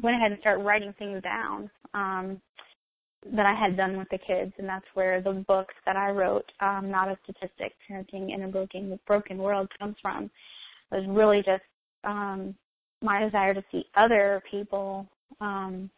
went 0.03 0.17
ahead 0.17 0.33
and 0.33 0.41
started 0.41 0.65
writing 0.65 0.95
things 0.99 1.23
down 1.23 1.71
um, 1.95 2.41
that 3.35 3.47
I 3.47 3.55
had 3.55 3.77
done 3.77 3.99
with 3.99 4.09
the 4.11 4.19
kids, 4.19 4.53
and 4.59 4.69
that's 4.69 4.87
where 4.95 5.21
the 5.21 5.45
books 5.47 5.75
that 5.85 5.97
I 5.97 6.11
wrote, 6.11 6.51
um, 6.61 6.91
Not 6.91 7.09
a 7.09 7.19
Statistic, 7.25 7.73
Parenting 7.89 8.35
in 8.35 8.43
a 8.45 8.49
Broken, 8.49 8.99
Broken 9.07 9.39
World, 9.39 9.69
comes 9.79 9.97
from. 10.01 10.31
It 10.93 10.97
was 10.97 11.05
really 11.09 11.39
just 11.39 11.63
um, 12.05 12.55
my 13.07 13.23
desire 13.25 13.55
to 13.55 13.65
see 13.71 13.85
other 13.97 14.43
people 14.51 15.07
um, 15.41 15.89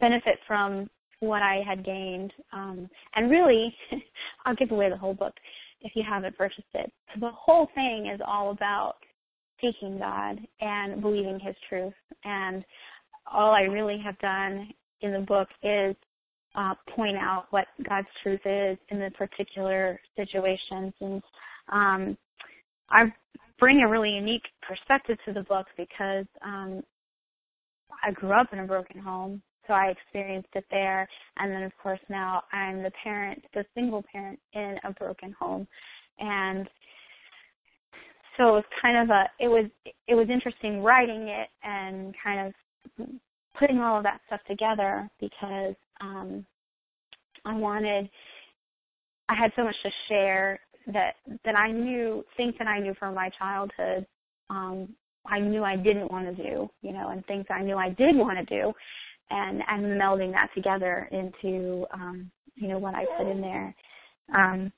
benefit 0.00 0.38
from 0.46 0.90
what 1.20 1.42
I 1.42 1.62
had 1.66 1.84
gained. 1.84 2.32
Um, 2.52 2.90
and 3.14 3.30
really, 3.30 3.72
I'll 4.44 4.56
give 4.56 4.72
away 4.72 4.90
the 4.90 4.96
whole 4.96 5.14
book 5.14 5.34
if 5.80 5.92
you 5.94 6.02
haven't 6.06 6.36
purchased 6.36 6.66
it. 6.74 6.92
The 7.20 7.30
whole 7.30 7.68
thing 7.74 8.10
is 8.12 8.20
all 8.26 8.50
about 8.50 8.96
seeking 9.60 9.98
God 9.98 10.40
and 10.60 11.00
believing 11.00 11.38
His 11.38 11.54
truth. 11.68 11.94
And 12.24 12.64
all 13.32 13.52
I 13.52 13.62
really 13.62 13.98
have 14.04 14.18
done 14.18 14.70
in 15.02 15.12
the 15.12 15.20
book 15.20 15.48
is 15.62 15.94
uh, 16.56 16.74
point 16.96 17.16
out 17.16 17.46
what 17.50 17.66
God's 17.88 18.08
truth 18.24 18.40
is 18.44 18.76
in 18.88 18.98
the 18.98 19.12
particular 19.16 20.00
situations. 20.16 20.92
And 21.00 21.22
um, 21.70 22.18
I 22.90 23.04
bring 23.60 23.82
a 23.82 23.88
really 23.88 24.10
unique 24.10 24.46
perspective 24.66 25.18
to 25.26 25.32
the 25.32 25.42
book 25.42 25.66
because 25.76 26.26
um, 26.44 26.82
I 28.04 28.10
grew 28.12 28.32
up 28.32 28.48
in 28.52 28.60
a 28.60 28.66
broken 28.66 28.98
home, 29.00 29.42
so 29.66 29.74
I 29.74 29.92
experienced 29.92 30.48
it 30.54 30.64
there. 30.70 31.06
And 31.38 31.52
then, 31.52 31.62
of 31.62 31.72
course, 31.80 32.00
now 32.08 32.42
I'm 32.52 32.82
the 32.82 32.90
parent, 33.04 33.44
the 33.54 33.64
single 33.74 34.02
parent 34.10 34.40
in 34.54 34.76
a 34.84 34.92
broken 34.92 35.36
home. 35.38 35.68
And 36.18 36.68
so 38.36 38.48
it 38.48 38.52
was 38.52 38.64
kind 38.80 38.96
of 38.96 39.10
a 39.14 39.24
it 39.38 39.48
was 39.48 39.66
it 40.08 40.14
was 40.14 40.28
interesting 40.30 40.82
writing 40.82 41.28
it 41.28 41.48
and 41.62 42.14
kind 42.22 42.48
of 42.98 43.06
putting 43.58 43.78
all 43.78 43.98
of 43.98 44.02
that 44.04 44.20
stuff 44.26 44.40
together 44.48 45.08
because 45.20 45.74
um 46.00 46.46
I 47.44 47.54
wanted 47.54 48.08
I 49.28 49.34
had 49.34 49.52
so 49.56 49.64
much 49.64 49.76
to 49.82 49.90
share 50.08 50.60
that 50.92 51.16
that 51.44 51.56
I 51.56 51.70
knew 51.72 52.24
things 52.36 52.54
that 52.58 52.68
I 52.68 52.80
knew 52.80 52.94
from 52.98 53.14
my 53.14 53.30
childhood 53.38 54.06
um 54.48 54.88
I 55.26 55.38
knew 55.38 55.62
I 55.62 55.76
didn't 55.76 56.10
want 56.10 56.34
to 56.34 56.42
do, 56.42 56.70
you 56.80 56.92
know, 56.92 57.10
and 57.10 57.24
things 57.26 57.44
I 57.50 57.62
knew 57.62 57.76
I 57.76 57.90
did 57.90 58.16
want 58.16 58.38
to 58.38 58.44
do 58.44 58.72
and 59.30 59.62
and 59.68 60.00
melding 60.00 60.32
that 60.32 60.50
together 60.54 61.08
into 61.12 61.86
um 61.92 62.30
you 62.56 62.68
know 62.68 62.78
what 62.78 62.94
I 62.94 63.04
put 63.18 63.30
in 63.30 63.40
there. 63.40 63.74
Um 64.34 64.72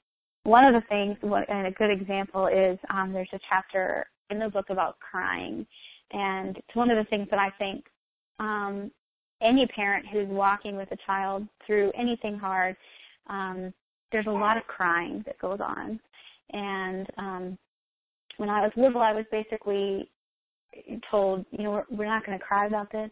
one 0.45 0.65
of 0.65 0.75
the 0.75 0.87
things, 0.89 1.17
and 1.23 1.67
a 1.67 1.71
good 1.71 1.91
example 1.91 2.47
is 2.49 2.79
um, 2.91 3.13
there's 3.13 3.29
a 3.33 3.39
chapter 3.49 4.07
in 4.31 4.39
the 4.39 4.49
book 4.49 4.67
about 4.71 4.99
crying, 4.99 5.67
and 6.11 6.57
it's 6.57 6.75
one 6.75 6.91
of 6.91 6.97
the 6.97 7.09
things 7.09 7.29
that 7.31 7.39
I 7.39 7.51
think 7.59 7.85
um, 8.41 8.91
any 9.41 9.67
parent 9.75 10.07
who's 10.13 10.29
walking 10.29 10.77
with 10.77 10.91
a 10.91 10.97
child 11.07 11.47
through 11.67 11.93
anything 11.99 12.39
hard, 12.39 12.77
um, 13.29 13.73
there's 14.13 14.27
a 14.27 14.31
lot 14.31 14.57
of 14.57 14.65
crying 14.65 15.23
that 15.27 15.39
goes 15.39 15.61
on. 15.61 15.99
And 16.53 17.07
um, 17.19 17.59
when 18.37 18.49
I 18.49 18.61
was 18.61 18.73
little, 18.77 19.01
I 19.01 19.13
was 19.13 19.25
basically 19.31 20.11
told, 21.11 21.45
you 21.51 21.65
know, 21.65 21.71
we're, 21.71 21.85
we're 21.91 22.07
not 22.07 22.25
going 22.25 22.39
to 22.39 22.45
cry 22.45 22.67
about 22.67 22.93
this. 22.93 23.11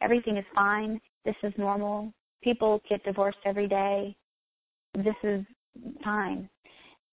Everything 0.00 0.36
is 0.36 0.44
fine. 0.54 1.00
This 1.24 1.36
is 1.42 1.52
normal. 1.56 2.12
People 2.42 2.82
get 2.88 3.04
divorced 3.04 3.38
every 3.46 3.68
day. 3.68 4.16
This 4.94 5.14
is 5.22 5.44
fine 6.04 6.48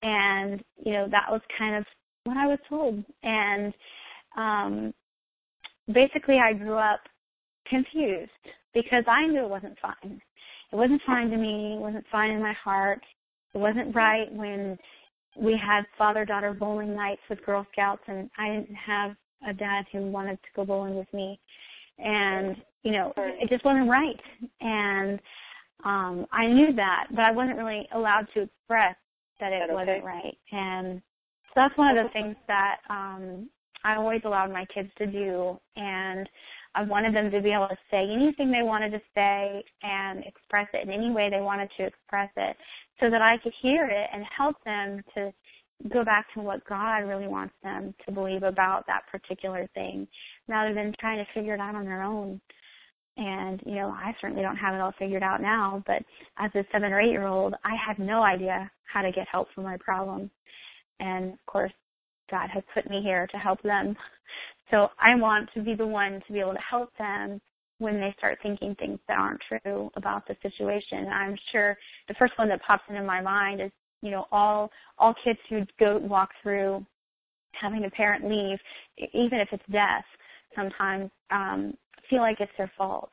and 0.02 0.63
you 0.84 0.94
know 0.94 1.08
that 1.10 1.28
was 1.30 1.42
kind 1.58 1.76
of 1.76 1.86
what 2.24 2.38
I 2.38 2.48
was 2.48 2.60
told. 2.70 3.04
And 3.24 3.74
um, 4.38 4.94
basically, 5.88 6.38
I 6.38 6.54
grew 6.54 6.78
up 6.78 7.02
confused 7.68 8.32
because 8.74 9.04
I 9.08 9.28
knew 9.28 9.44
it 9.44 9.50
wasn't 9.50 9.78
fine. 9.82 10.22
It 10.72 10.76
wasn't 10.76 11.02
fine 11.06 11.30
to 11.30 11.38
me. 11.38 11.76
It 11.76 11.82
wasn't 11.82 12.06
fine 12.12 12.32
in 12.32 12.42
my 12.42 12.54
heart. 12.63 13.02
It 13.54 13.58
wasn't 13.58 13.96
right 13.96 14.32
when 14.32 14.78
we 15.40 15.54
had 15.54 15.84
father-daughter 15.98 16.54
bowling 16.54 16.96
nights 16.96 17.22
with 17.30 17.44
Girl 17.46 17.66
Scouts, 17.72 18.02
and 18.08 18.30
I 18.38 18.50
didn't 18.50 18.76
have 18.76 19.16
a 19.48 19.54
dad 19.54 19.86
who 19.92 20.10
wanted 20.12 20.36
to 20.36 20.50
go 20.56 20.66
bowling 20.66 20.96
with 20.96 21.12
me. 21.14 21.40
And 21.98 22.56
you 22.84 22.92
know, 22.92 23.14
it 23.18 23.50
just 23.50 23.66
wasn't 23.66 23.90
right. 23.90 24.20
And 24.62 25.20
um 25.86 26.26
I 26.32 26.48
knew 26.48 26.74
that, 26.76 27.08
but 27.12 27.22
I 27.22 27.32
wasn't 27.32 27.58
really 27.58 27.88
allowed 27.94 28.28
to 28.34 28.44
express 28.44 28.96
that 29.40 29.52
it 29.54 29.64
that 29.68 29.74
wasn't 29.74 29.90
okay? 29.98 30.06
right. 30.06 30.38
And 30.52 31.02
so 31.48 31.52
that's 31.56 31.78
one 31.78 31.98
of 31.98 32.06
the 32.06 32.12
things 32.12 32.36
that 32.48 32.78
um 32.90 33.50
I 33.84 33.96
always 33.96 34.22
allowed 34.26 34.52
my 34.52 34.66
kids 34.74 34.90
to 34.98 35.06
do 35.08 35.60
and 35.76 36.28
I 36.80 36.84
wanted 36.84 37.13
them 37.13 37.30
to 37.32 37.42
be 37.42 37.52
able 37.52 37.68
to 37.68 37.78
say 37.92 38.10
anything 38.10 38.52
they 38.52 38.63
wanted 38.63 38.92
to 38.92 39.02
say 39.13 39.62
and 39.84 40.24
express 40.24 40.68
it 40.74 40.88
in 40.88 40.94
any 40.94 41.12
way 41.12 41.30
they 41.30 41.42
wanted 41.42 41.70
to 41.76 41.86
express 41.86 42.30
it 42.38 42.56
so 43.02 43.10
that 43.10 43.22
I 43.22 43.36
could 43.44 43.52
hear 43.62 43.86
it 43.86 44.08
and 44.13 44.24
help 44.36 44.56
them 44.63 45.04
to 45.13 45.34
go 45.92 46.06
back 46.06 46.28
to 46.34 46.39
what 46.39 46.63
God 46.63 47.00
really 47.00 47.28
wants 47.28 47.54
them 47.63 47.94
to 48.06 48.13
believe 48.13 48.44
about 48.44 48.88
that 48.88 49.02
particular 49.12 49.68
thing 49.74 50.08
rather 50.48 50.74
than 50.74 50.96
trying 51.02 51.18
to 51.18 51.28
figure 51.34 51.54
it 51.54 51.60
out 51.60 51.76
on 51.76 51.84
their 51.84 52.02
own. 52.02 52.39
And, 53.18 53.62
you 53.65 53.76
know, 53.76 53.89
I 53.89 54.15
certainly 54.22 54.42
don't 54.42 54.56
have 54.56 54.74
it 54.74 54.80
all 54.80 54.94
figured 54.98 55.24
out 55.24 55.42
now, 55.42 55.84
but 55.86 56.02
as 56.38 56.50
a 56.56 56.63
seven 56.72 56.94
or 56.94 57.02
eight 57.02 57.12
year 57.12 57.28
old, 57.28 57.56
I 57.65 57.76
had 57.86 58.00
no 58.00 58.24
idea 58.24 58.72
how 58.86 59.02
to 59.02 59.12
get 59.12 59.28
help 59.30 59.50
for 59.54 59.63
my 59.63 59.76
problems. 59.82 60.30
And 61.02 61.34
of 61.34 61.46
course, 61.46 61.74
God 62.32 62.50
has 62.54 62.63
put 62.74 62.89
me 62.89 63.02
here 63.04 63.28
to 63.28 63.38
help 63.38 63.62
them. 63.63 63.98
So 64.71 64.88
I 64.99 65.15
want 65.15 65.49
to 65.55 65.62
be 65.62 65.75
the 65.75 65.88
one 65.88 66.21
to 66.27 66.34
be 66.34 66.39
able 66.39 66.53
to 66.53 66.60
help 66.69 66.89
them 66.97 67.41
when 67.79 67.95
they 67.95 68.13
start 68.17 68.38
thinking 68.43 68.75
things 68.75 68.99
that 69.08 69.17
aren't 69.17 69.41
true 69.47 69.89
about 69.95 70.27
the 70.27 70.36
situation. 70.41 71.08
I'm 71.08 71.36
sure 71.51 71.77
the 72.08 72.13
first 72.19 72.34
one 72.38 72.49
that 72.49 72.62
pops 72.67 72.84
into 72.89 73.03
my 73.03 73.21
mind 73.21 73.62
is, 73.62 73.71
you 74.01 74.12
know, 74.12 74.25
all 74.32 74.69
all 74.97 75.13
kids 75.23 75.39
who 75.49 75.62
go 75.79 75.97
walk 75.97 76.29
through 76.43 76.86
having 77.60 77.86
a 77.86 77.89
parent 77.89 78.25
leave, 78.25 78.60
even 79.13 79.39
if 79.39 79.47
it's 79.51 79.63
death, 79.71 80.05
sometimes 80.55 81.10
um, 81.32 81.73
feel 82.10 82.19
like 82.19 82.38
it's 82.39 82.51
their 82.58 82.71
fault. 82.77 83.12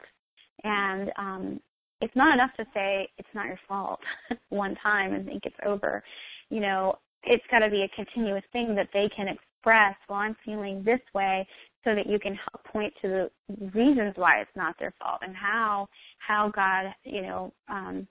And 0.65 1.11
um, 1.19 1.61
it's 2.01 2.15
not 2.17 2.35
enough 2.35 2.51
to 2.57 2.65
say 2.75 3.09
it's 3.19 3.29
not 3.35 3.47
your 3.47 3.61
fault 3.69 4.01
one 4.51 4.77
time 4.83 5.15
and 5.15 5.27
think 5.27 5.43
it's 5.45 5.57
over. 5.65 6.03
You 6.51 6.61
know, 6.61 6.97
it's 7.23 7.45
got 7.51 7.61
to 7.61 7.71
be 7.71 7.83
a 7.83 7.97
continuous 7.97 8.45
thing 8.53 8.75
that 8.77 8.89
they 8.93 9.09
can 9.17 9.29
express, 9.67 9.97
well, 10.09 10.21
I'm 10.21 10.37
feeling 10.45 10.83
this 10.85 11.01
way, 11.15 11.47
so 11.85 11.95
that 11.95 12.07
you 12.07 12.19
can 12.19 12.35
help 12.35 12.65
point 12.65 12.93
to 13.03 13.09
the 13.09 13.71
reasons 13.75 14.15
why 14.17 14.41
it's 14.41 14.51
not 14.57 14.77
their 14.79 14.95
fault 15.01 15.21
and 15.23 15.35
how 15.35 15.89
how 16.19 16.51
God, 16.55 16.93
you 17.05 17.23
know, 17.23 17.53
um, 17.69 18.07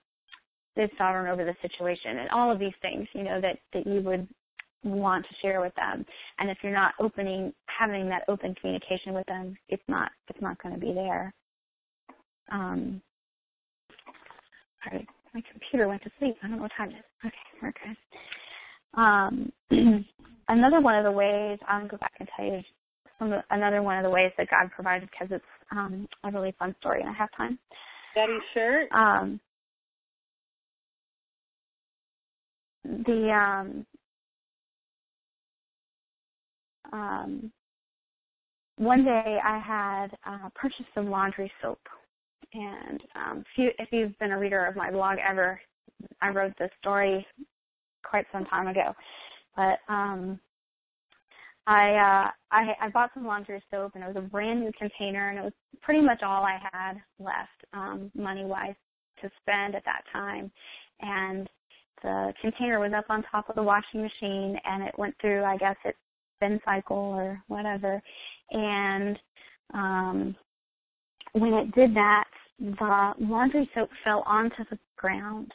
is 0.78 0.89
sovereign 0.98 1.28
over 1.32 1.44
the 1.46 1.56
situation 1.62 2.20
and 2.20 2.30
all 2.30 2.52
of 2.52 2.60
these 2.60 2.74
things, 2.82 3.08
you 3.13 3.24
know, 3.24 3.39
that 3.41 3.58
that 3.74 3.88
you 3.88 4.02
would 4.02 4.28
want 4.84 5.26
to 5.26 5.36
share 5.41 5.62
with 5.62 5.74
them. 5.76 6.06
And 6.39 6.50
if 6.50 6.58
you're 6.62 6.74
not 6.74 6.94
opening 7.00 7.54
having 7.68 8.08
that 8.10 8.24
open 8.28 8.56
communication 8.56 9.13
with 9.13 9.26
them, 9.28 9.58
it's 9.70 9.84
not 9.88 10.12
it's 10.30 10.41
not 10.41 10.62
going 10.62 10.76
to 10.76 10.82
be 10.82 10.94
there. 10.94 11.34
Um, 12.52 13.02
sorry, 14.84 15.08
my 15.34 15.41
computer 15.52 15.88
went 15.88 16.04
to 16.04 16.12
sleep. 16.20 16.36
I 16.44 16.48
don't 16.48 16.58
know 16.58 16.63
what 16.63 16.72
time 16.78 16.91
it 16.91 16.96
is. 16.96 17.04
Okay, 17.26 17.36
we're 17.62 17.74
good. 17.84 17.98
Um, 18.98 20.06
another 20.47 20.81
one 20.81 20.95
of 20.95 21.03
the 21.03 21.12
ways 21.12 21.60
I'll 21.67 21.88
go 21.88 21.97
back 21.97 22.13
and 22.19 22.29
tell 22.36 22.45
you 22.45 22.62
some 23.19 23.34
another 23.49 23.81
one 23.81 23.97
of 23.97 24.03
the 24.03 24.10
ways 24.10 24.31
that 24.38 24.49
God 24.49 24.69
provided 24.71 25.10
because 25.10 25.27
it's 25.31 25.43
um, 25.71 26.08
a 26.23 26.31
really 26.31 26.53
fun 26.60 26.75
story 26.79 27.01
and 27.01 27.10
I 27.10 27.13
have 27.13 27.29
time. 27.36 27.58
Daddy 28.13 28.38
shirt. 28.53 28.91
Um, 28.91 29.39
the 32.84 33.31
um, 33.31 33.86
um, 36.93 37.51
one 38.77 39.03
day 39.03 39.38
I 39.43 39.60
had 39.60 40.08
uh, 40.25 40.49
purchased 40.53 40.89
some 40.93 41.10
laundry 41.10 41.51
soap, 41.62 41.79
and 42.53 43.01
um, 43.15 43.39
if, 43.39 43.45
you, 43.58 43.69
if 43.79 43.89
you've 43.91 44.17
been 44.19 44.31
a 44.31 44.39
reader 44.39 44.65
of 44.65 44.75
my 44.75 44.91
blog 44.91 45.17
ever, 45.27 45.60
I 46.21 46.29
wrote 46.29 46.53
this 46.60 46.71
story 46.79 47.25
quite 48.03 48.25
some 48.31 48.45
time 48.45 48.67
ago. 48.67 48.93
But 49.56 49.80
um, 49.88 50.39
I 51.68 51.89
uh, 51.91 52.32
I 52.52 52.74
I 52.82 52.89
bought 52.89 53.12
some 53.13 53.26
laundry 53.26 53.62
soap, 53.72 53.94
and 53.96 54.04
it 54.04 54.08
was 54.08 54.18
a 54.18 54.28
brand 54.28 54.62
new 54.62 54.72
container, 54.78 55.30
and 55.30 55.39
it 55.39 55.44
was 55.44 55.54
pretty 55.82 56.02
much 56.02 56.22
all 56.24 56.44
I 56.44 56.60
had 56.72 56.98
left 57.20 57.65
um, 57.74 58.12
money 58.15 58.46
wise 58.46 58.76
to 59.22 59.30
spend 59.41 59.76
at 59.76 59.86
that 59.86 60.04
time, 60.12 60.52
and 61.02 61.50
the 62.04 62.34
container 62.41 62.80
was 62.80 62.91
up 62.96 63.06
on 63.10 63.24
top 63.32 63.50
of 63.50 63.56
the 63.56 63.63
washing 63.63 64.02
machine, 64.02 64.58
and 64.65 64.84
it 64.84 64.98
went 64.98 65.15
through 65.22 65.44
I 65.44 65.58
guess 65.58 65.76
its 65.86 65.98
spin 66.38 66.60
cycle 66.65 66.98
or 66.98 67.41
whatever, 67.48 68.02
and 68.52 69.18
um, 69.74 70.36
when 71.34 71.54
it 71.54 71.74
did 71.74 71.96
that, 71.96 72.26
the 72.60 73.13
laundry 73.20 73.70
soap 73.74 73.89
fell 74.04 74.24
onto 74.26 74.63
the 74.70 74.78
ground 74.98 75.52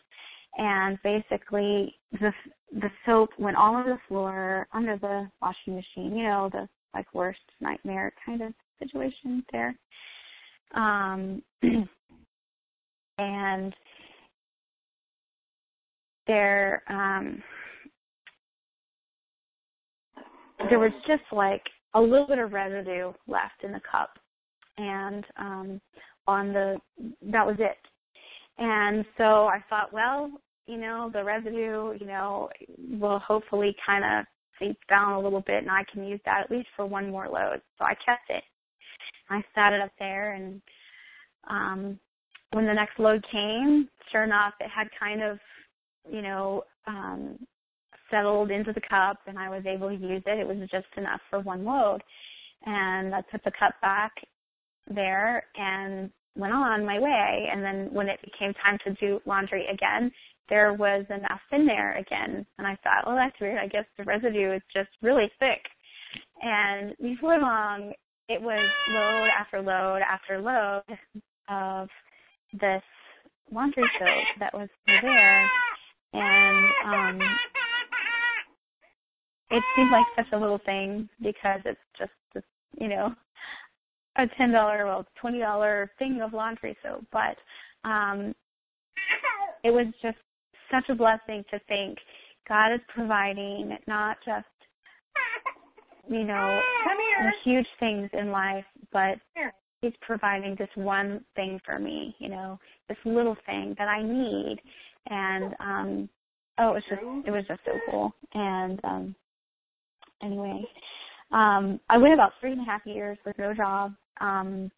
and 0.56 0.98
basically 1.02 1.94
the 2.12 2.32
the 2.72 2.90
soap 3.04 3.30
went 3.38 3.56
all 3.56 3.76
over 3.76 3.90
the 3.90 3.98
floor 4.08 4.66
under 4.72 4.96
the 4.96 5.28
washing 5.40 5.74
machine. 5.74 6.16
You 6.16 6.24
know, 6.24 6.48
the 6.52 6.68
like 6.94 7.12
worst 7.14 7.40
nightmare 7.60 8.12
kind 8.24 8.42
of 8.42 8.52
situation 8.78 9.44
there. 9.52 9.74
Um, 10.74 11.42
and 13.18 13.74
there 16.26 16.82
um, 16.88 17.42
there 20.68 20.78
was 20.78 20.92
just 21.06 21.22
like 21.32 21.62
a 21.94 22.00
little 22.00 22.26
bit 22.26 22.38
of 22.38 22.52
residue 22.52 23.12
left 23.26 23.64
in 23.64 23.72
the 23.72 23.80
cup, 23.90 24.10
and 24.78 25.24
um, 25.36 25.80
on 26.26 26.52
the 26.52 26.76
that 27.22 27.46
was 27.46 27.56
it. 27.58 27.76
And 28.60 29.06
so 29.16 29.46
I 29.46 29.64
thought, 29.70 29.92
well, 29.92 30.30
you 30.66 30.76
know, 30.76 31.10
the 31.12 31.24
residue, 31.24 31.94
you 31.98 32.06
know, 32.06 32.50
will 33.00 33.18
hopefully 33.18 33.74
kind 33.84 34.04
of 34.04 34.26
seep 34.58 34.76
down 34.88 35.14
a 35.14 35.20
little 35.20 35.40
bit 35.40 35.62
and 35.62 35.70
I 35.70 35.84
can 35.92 36.04
use 36.04 36.20
that 36.26 36.42
at 36.44 36.50
least 36.50 36.68
for 36.76 36.84
one 36.84 37.10
more 37.10 37.26
load. 37.26 37.62
So 37.78 37.84
I 37.84 37.94
kept 38.04 38.28
it. 38.28 38.44
I 39.30 39.42
sat 39.54 39.72
it 39.72 39.80
up 39.80 39.92
there 39.98 40.34
and 40.34 40.60
um 41.48 41.98
when 42.52 42.66
the 42.66 42.74
next 42.74 42.98
load 42.98 43.24
came, 43.32 43.88
sure 44.12 44.24
enough, 44.24 44.54
it 44.60 44.68
had 44.68 44.88
kind 44.98 45.22
of, 45.22 45.38
you 46.10 46.20
know, 46.20 46.64
um 46.86 47.38
settled 48.10 48.50
into 48.50 48.72
the 48.72 48.82
cup 48.82 49.18
and 49.26 49.38
I 49.38 49.48
was 49.48 49.64
able 49.66 49.88
to 49.88 49.94
use 49.94 50.22
it. 50.26 50.38
It 50.38 50.46
was 50.46 50.58
just 50.70 50.86
enough 50.98 51.20
for 51.30 51.40
one 51.40 51.64
load. 51.64 52.02
And 52.66 53.14
I 53.14 53.22
put 53.22 53.42
the 53.44 53.52
cup 53.58 53.74
back 53.80 54.12
there 54.92 55.44
and 55.56 56.10
went 56.36 56.52
on 56.52 56.84
my 56.84 56.98
way. 56.98 57.48
And 57.52 57.62
then 57.64 57.88
when 57.92 58.08
it 58.08 58.20
became 58.22 58.54
time 58.54 58.78
to 58.84 58.94
do 58.94 59.20
laundry 59.26 59.66
again, 59.72 60.10
there 60.48 60.72
was 60.72 61.04
enough 61.10 61.40
in 61.52 61.66
there 61.66 61.96
again. 61.98 62.44
And 62.58 62.66
I 62.66 62.76
thought, 62.82 63.06
well, 63.06 63.16
that's 63.16 63.38
weird. 63.40 63.58
I 63.58 63.68
guess 63.68 63.84
the 63.96 64.04
residue 64.04 64.52
is 64.54 64.62
just 64.74 64.90
really 65.02 65.30
thick. 65.38 65.62
And 66.42 66.94
before 67.00 67.38
long, 67.38 67.92
it 68.28 68.40
was 68.40 68.68
load 68.88 69.28
after 69.38 69.60
load 69.62 70.02
after 70.02 70.40
load 70.40 70.82
of 71.48 71.88
this 72.52 72.82
laundry 73.52 73.84
soap 73.98 74.40
that 74.40 74.54
was 74.54 74.68
there. 74.86 75.50
And 76.12 77.20
um 77.20 77.30
it 79.50 79.62
seemed 79.74 79.90
like 79.90 80.06
such 80.16 80.32
a 80.32 80.38
little 80.38 80.60
thing 80.64 81.08
because 81.20 81.60
it's 81.64 81.80
just, 81.98 82.12
just 82.32 82.46
you 82.80 82.88
know, 82.88 83.12
a 84.16 84.26
ten 84.36 84.52
dollar, 84.52 84.86
well, 84.86 85.06
twenty 85.20 85.38
dollar 85.38 85.90
thing 85.98 86.20
of 86.22 86.32
laundry 86.32 86.76
soap, 86.82 87.04
but 87.12 87.36
um, 87.88 88.34
it 89.64 89.70
was 89.70 89.86
just 90.02 90.18
such 90.70 90.88
a 90.88 90.94
blessing 90.94 91.44
to 91.50 91.58
think 91.68 91.98
God 92.48 92.72
is 92.74 92.80
providing 92.94 93.76
not 93.86 94.16
just 94.24 94.46
you 96.08 96.24
know 96.24 96.60
huge 97.44 97.66
things 97.78 98.10
in 98.12 98.30
life, 98.30 98.64
but 98.92 99.18
He's 99.82 99.92
providing 100.02 100.56
this 100.58 100.68
one 100.74 101.24
thing 101.36 101.58
for 101.64 101.78
me, 101.78 102.14
you 102.18 102.28
know, 102.28 102.58
this 102.88 102.98
little 103.06 103.36
thing 103.46 103.74
that 103.78 103.88
I 103.88 104.02
need, 104.02 104.58
and 105.08 105.54
um, 105.58 106.08
oh, 106.58 106.70
it 106.70 106.74
was 106.74 106.82
just 106.88 107.02
it 107.26 107.30
was 107.30 107.44
just 107.48 107.60
so 107.64 107.72
cool, 107.90 108.12
and 108.34 108.80
um, 108.84 109.14
anyway. 110.22 110.62
Um, 111.32 111.80
I 111.88 111.98
went 111.98 112.14
about 112.14 112.32
three 112.40 112.52
and 112.52 112.60
a 112.60 112.64
half 112.64 112.84
years 112.84 113.18
with 113.24 113.38
no 113.38 113.54
job, 113.54 113.94
um, 114.20 114.70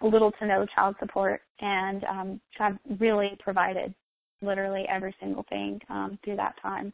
little 0.00 0.32
to 0.32 0.46
no 0.46 0.66
child 0.74 0.94
support, 1.00 1.40
and 1.60 2.04
um, 2.04 2.40
God 2.58 2.78
really 3.00 3.36
provided 3.40 3.94
literally 4.42 4.84
every 4.88 5.14
single 5.20 5.44
thing 5.48 5.80
um, 5.88 6.18
through 6.24 6.36
that 6.36 6.54
time. 6.62 6.92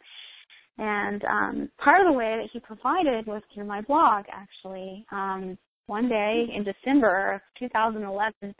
And 0.78 1.22
um, 1.24 1.70
part 1.78 2.00
of 2.00 2.06
the 2.06 2.16
way 2.18 2.38
that 2.40 2.48
He 2.52 2.60
provided 2.60 3.26
was 3.26 3.42
through 3.54 3.66
my 3.66 3.82
blog, 3.82 4.24
actually. 4.32 5.04
Um, 5.12 5.58
one 5.86 6.08
day 6.08 6.46
in 6.54 6.64
December 6.64 7.34
of 7.34 7.40
2011, 7.58 8.54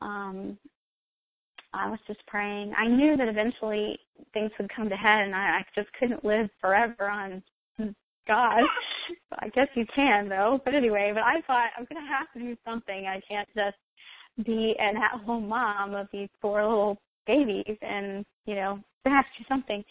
um, 0.00 0.58
I 1.74 1.88
was 1.88 1.98
just 2.06 2.24
praying. 2.26 2.72
I 2.78 2.86
knew 2.86 3.16
that 3.16 3.28
eventually 3.28 3.98
things 4.34 4.50
would 4.58 4.70
come 4.74 4.88
to 4.88 4.96
head, 4.96 5.22
and 5.22 5.34
I, 5.34 5.60
I 5.60 5.64
just 5.74 5.88
couldn't 5.98 6.24
live 6.24 6.48
forever 6.60 7.08
on 7.08 7.42
God. 8.28 8.62
I 9.38 9.48
guess 9.48 9.68
you 9.74 9.86
can 9.94 10.28
though. 10.28 10.60
But 10.64 10.74
anyway, 10.74 11.12
but 11.14 11.22
I 11.22 11.40
thought 11.46 11.70
I'm 11.76 11.86
gonna 11.92 12.06
have 12.06 12.32
to 12.34 12.40
do 12.40 12.56
something. 12.64 13.06
I 13.06 13.20
can't 13.28 13.48
just 13.54 13.76
be 14.46 14.74
an 14.78 14.96
at 14.96 15.20
home 15.24 15.48
mom 15.48 15.94
of 15.94 16.08
these 16.12 16.28
four 16.40 16.62
little 16.62 16.98
babies 17.26 17.76
and, 17.82 18.24
you 18.46 18.54
know, 18.54 18.80
I 19.04 19.10
have 19.10 19.24
to 19.24 19.42
do 19.42 19.44
something. 19.48 19.84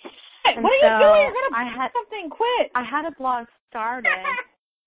And 0.46 0.64
what 0.64 0.72
are 0.72 0.82
so 0.82 0.88
you 0.88 1.00
doing? 1.00 1.22
You're 1.22 1.36
gonna 1.50 1.56
I 1.56 1.84
had 1.84 1.92
something. 1.94 2.30
Quit. 2.30 2.72
I 2.76 2.84
had 2.84 3.06
a 3.06 3.16
blog 3.18 3.46
started 3.70 4.10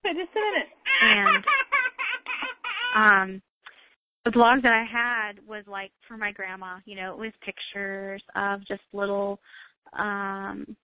Wait, 0.03 0.15
Just 0.17 0.35
a 0.35 0.39
minute. 0.39 0.69
and 1.01 1.45
um 2.95 3.41
the 4.25 4.31
blog 4.31 4.63
that 4.63 4.73
I 4.73 4.83
had 4.83 5.45
was 5.47 5.63
like 5.67 5.91
for 6.07 6.17
my 6.17 6.31
grandma, 6.31 6.77
you 6.85 6.95
know, 6.95 7.13
it 7.13 7.17
was 7.17 7.31
pictures 7.45 8.23
of 8.35 8.59
just 8.67 8.81
little 8.93 9.39
um 9.97 10.75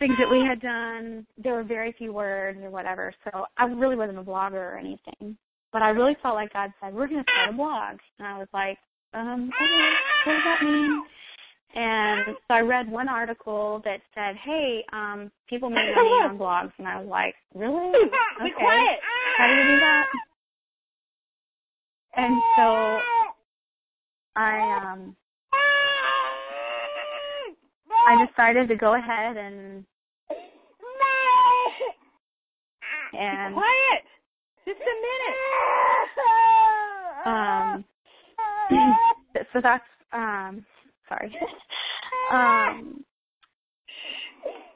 things 0.00 0.14
that 0.18 0.28
we 0.28 0.40
had 0.44 0.60
done. 0.60 1.24
There 1.38 1.54
were 1.54 1.62
very 1.62 1.92
few 1.96 2.12
words 2.12 2.58
or 2.62 2.70
whatever, 2.70 3.14
so 3.22 3.44
I 3.56 3.64
really 3.66 3.94
wasn't 3.94 4.18
a 4.18 4.22
blogger 4.22 4.54
or 4.54 4.76
anything. 4.76 5.36
But 5.72 5.82
I 5.82 5.90
really 5.90 6.16
felt 6.20 6.34
like 6.34 6.52
God 6.52 6.72
said, 6.80 6.92
"We're 6.92 7.06
going 7.06 7.22
to 7.22 7.30
start 7.30 7.50
a 7.50 7.52
blog," 7.52 7.98
and 8.18 8.26
I 8.26 8.38
was 8.38 8.48
like, 8.52 8.78
"Um, 9.14 9.52
okay, 9.54 9.90
what 10.24 10.32
does 10.32 10.42
that 10.44 10.64
mean?" 10.64 11.04
And 11.72 12.36
so 12.48 12.54
I 12.54 12.60
read 12.60 12.90
one 12.90 13.08
article 13.08 13.80
that 13.84 14.00
said, 14.12 14.34
"Hey, 14.36 14.84
um, 14.92 15.30
people 15.48 15.70
make 15.70 15.94
money 15.94 16.08
on 16.26 16.36
blogs," 16.36 16.72
and 16.78 16.88
I 16.88 16.98
was 16.98 17.06
like, 17.08 17.36
"Really? 17.54 17.92
Be 18.42 18.50
Okay, 18.50 18.52
quiet. 18.58 18.98
how 19.38 19.46
do 19.46 19.52
you 19.54 19.62
do 19.62 19.78
that?" 19.78 20.06
And 22.16 22.42
so 22.56 22.98
I 24.34 24.92
um 24.92 25.16
I 28.08 28.26
decided 28.26 28.68
to 28.68 28.76
go 28.76 28.94
ahead 28.94 29.36
and 29.36 29.84
and 33.12 33.54
Quiet. 33.54 34.04
Just 34.66 34.80
a 34.80 34.94
minute. 35.06 35.36
um 37.26 37.84
so 39.52 39.60
that's 39.62 39.84
um 40.12 40.64
sorry 41.08 41.34
um 42.32 43.04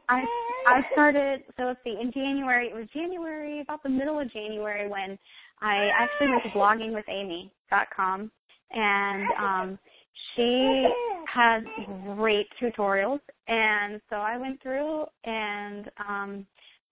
I 0.08 0.24
I 0.66 0.82
started 0.92 1.42
so 1.56 1.64
let's 1.64 1.80
see 1.84 1.96
in 2.00 2.12
January 2.12 2.68
it 2.68 2.74
was 2.74 2.86
January 2.92 3.60
about 3.60 3.82
the 3.82 3.88
middle 3.88 4.20
of 4.20 4.32
January 4.32 4.88
when 4.88 5.18
I 5.60 5.88
actually 5.96 6.28
went 6.28 6.42
to 6.42 6.50
bloggingwithamy.com 6.50 8.30
and 8.70 9.28
um 9.38 9.78
she 10.34 10.86
has 11.32 11.62
great 12.16 12.46
tutorials 12.60 13.20
and 13.48 14.00
so 14.08 14.16
I 14.16 14.36
went 14.36 14.62
through 14.62 15.04
and 15.24 15.90
um 16.08 16.46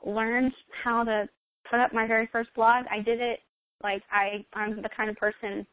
learned 0.05 0.53
how 0.85 1.05
to 1.05 1.29
put 1.71 1.79
up 1.81 1.93
my 1.93 2.07
very 2.07 2.29
first 2.33 2.51
blog, 2.55 2.85
I 2.91 3.01
did 3.01 3.21
it 3.21 3.41
like 3.83 4.03
I 4.11 4.45
I'm 4.55 4.83
the 4.83 4.89
kind 4.97 5.11
of 5.11 5.17
person 5.17 5.67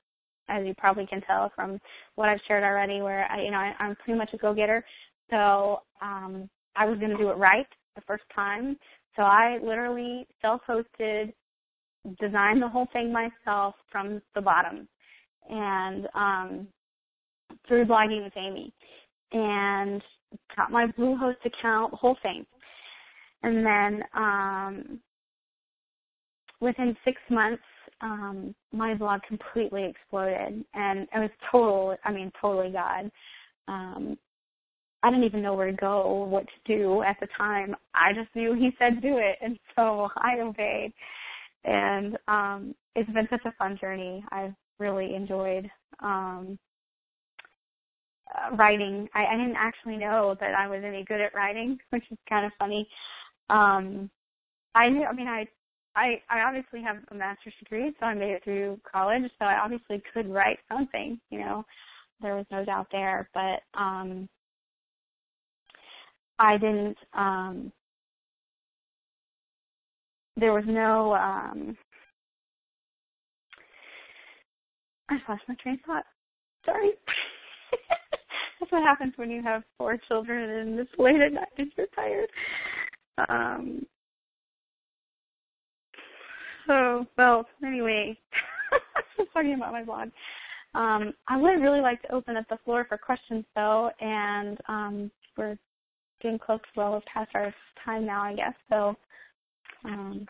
as 0.48 0.66
you 0.66 0.74
probably 0.78 1.06
can 1.06 1.22
tell 1.22 1.52
from 1.56 1.80
what 2.16 2.30
I've 2.30 2.40
shared 2.48 2.64
already 2.64 3.02
where 3.02 3.26
I 3.32 3.42
you 3.42 3.52
know 3.52 3.58
I, 3.58 3.74
I'm 3.80 3.96
pretty 3.96 4.18
much 4.18 4.30
a 4.34 4.38
go-getter. 4.38 4.84
So 5.30 5.82
um 6.02 6.50
I 6.76 6.86
was 6.86 6.98
going 7.00 7.12
to 7.12 7.18
do 7.18 7.30
it 7.30 7.38
right 7.38 7.68
the 7.96 8.02
first 8.02 8.24
time. 8.34 8.78
So 9.16 9.24
I 9.24 9.58
literally 9.62 10.28
self-hosted 10.42 11.34
designed 12.20 12.62
the 12.62 12.70
whole 12.70 12.88
thing 12.94 13.12
myself 13.12 13.76
from 13.92 14.22
the 14.36 14.42
bottom 14.42 14.88
and 15.50 16.08
um 16.16 16.68
through 17.70 17.86
blogging 17.86 18.24
with 18.26 18.34
Amy 18.36 18.74
and 19.32 20.02
got 20.58 20.72
my 20.72 20.88
Bluehost 20.98 21.46
account, 21.46 21.94
whole 21.94 22.18
thing. 22.22 22.46
And 23.44 23.66
then 23.66 24.04
um 24.14 25.00
within 26.60 26.98
six 27.06 27.18
months 27.30 27.64
um 28.02 28.54
my 28.74 28.94
blog 28.94 29.22
completely 29.28 29.86
exploded 29.86 30.66
and 30.74 31.00
it 31.02 31.20
was 31.20 31.30
total 31.50 31.96
I 32.04 32.12
mean 32.12 32.32
totally 32.42 32.72
God. 32.74 33.10
Um 33.68 34.18
I 35.02 35.10
didn't 35.12 35.24
even 35.24 35.42
know 35.42 35.54
where 35.54 35.72
to 35.72 35.78
go 35.78 36.26
what 36.30 36.46
to 36.46 36.78
do 36.78 37.04
at 37.04 37.16
the 37.22 37.28
time. 37.38 37.76
I 37.94 38.12
just 38.14 38.36
knew 38.36 38.54
he 38.54 38.72
said 38.78 39.02
do 39.02 39.18
it 39.18 39.38
and 39.42 39.58
so 39.76 40.10
I 40.18 40.40
obeyed. 40.42 40.92
And 41.64 42.18
um 42.28 42.76
it's 42.96 43.10
been 43.12 43.28
such 43.30 43.46
a 43.46 43.54
fun 43.54 43.78
journey. 43.80 44.26
I've 44.32 44.56
really 44.80 45.16
enjoyed 45.16 45.70
um 46.02 46.58
uh, 48.36 48.56
writing. 48.56 49.08
I, 49.14 49.26
I 49.26 49.38
didn't 49.38 49.56
actually 49.58 49.98
know 49.98 50.36
that 50.40 50.54
I 50.56 50.68
was 50.68 50.82
any 50.86 51.04
good 51.04 51.22
at 51.22 51.34
writing, 51.36 51.78
which 51.90 52.04
is 52.12 52.18
kind 52.28 52.46
of 52.46 52.52
funny. 52.60 52.88
Um 53.50 54.10
I 54.76 54.90
knew 54.90 55.06
I 55.06 55.14
mean 55.14 55.28
I 55.28 55.48
I 55.96 56.22
I 56.30 56.42
obviously 56.42 56.82
have 56.84 56.98
a 57.12 57.16
master's 57.16 57.54
degree, 57.60 57.92
so 58.00 58.06
I 58.06 58.14
made 58.14 58.32
it 58.34 58.44
through 58.44 58.80
college, 58.90 59.24
so 59.40 59.46
I 59.46 59.60
obviously 59.60 60.02
could 60.14 60.30
write 60.30 60.60
something, 60.72 61.20
you 61.30 61.40
know. 61.40 61.66
There 62.22 62.36
was 62.36 62.46
no 62.52 62.66
doubt 62.66 62.88
there, 62.92 63.30
but 63.34 63.62
um 63.80 64.30
I 66.40 66.58
didn't 66.58 66.98
um 67.14 67.72
there 70.38 70.54
was 70.54 70.64
no 70.68 71.14
um 71.16 71.78
I 75.10 75.16
lost 75.28 75.44
my 75.48 75.56
train 75.56 75.76
of 75.76 75.82
thought. 75.86 76.06
Sorry. 76.66 76.92
That's 78.60 78.72
what 78.72 78.84
happens 78.84 79.14
when 79.16 79.30
you 79.32 79.42
have 79.44 79.64
four 79.78 79.98
children 80.08 80.50
and 80.50 80.80
it's 80.80 80.92
late 80.98 81.22
at 81.22 81.34
night 81.34 81.48
and 81.58 81.72
you're 81.78 81.88
tired. 81.96 82.30
Um 83.30 83.86
so 86.68 87.06
well, 87.18 87.46
anyway, 87.66 88.18
was 89.20 89.28
talking 89.34 89.54
about 89.56 89.74
my 89.74 89.84
blog. 89.84 90.10
Um, 90.76 91.14
I 91.28 91.38
would 91.38 91.62
really 91.62 91.82
like 91.82 92.02
to 92.04 92.14
open 92.14 92.38
up 92.38 92.46
the 92.50 92.58
floor 92.64 92.86
for 92.88 92.98
questions 92.98 93.44
though, 93.56 93.92
and 94.00 94.58
um, 94.68 95.12
we're 95.38 95.58
getting 96.22 96.40
close 96.40 96.60
to 96.60 96.80
well 96.80 97.04
past 97.12 97.32
our 97.34 97.54
time 97.84 98.06
now, 98.06 98.22
I 98.24 98.36
guess. 98.36 98.54
So 98.70 98.96
um, 99.86 100.28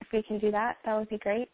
if 0.00 0.06
we 0.12 0.22
can 0.22 0.38
do 0.38 0.50
that, 0.50 0.78
that 0.84 0.98
would 0.98 1.08
be 1.08 1.18
great. 1.18 1.48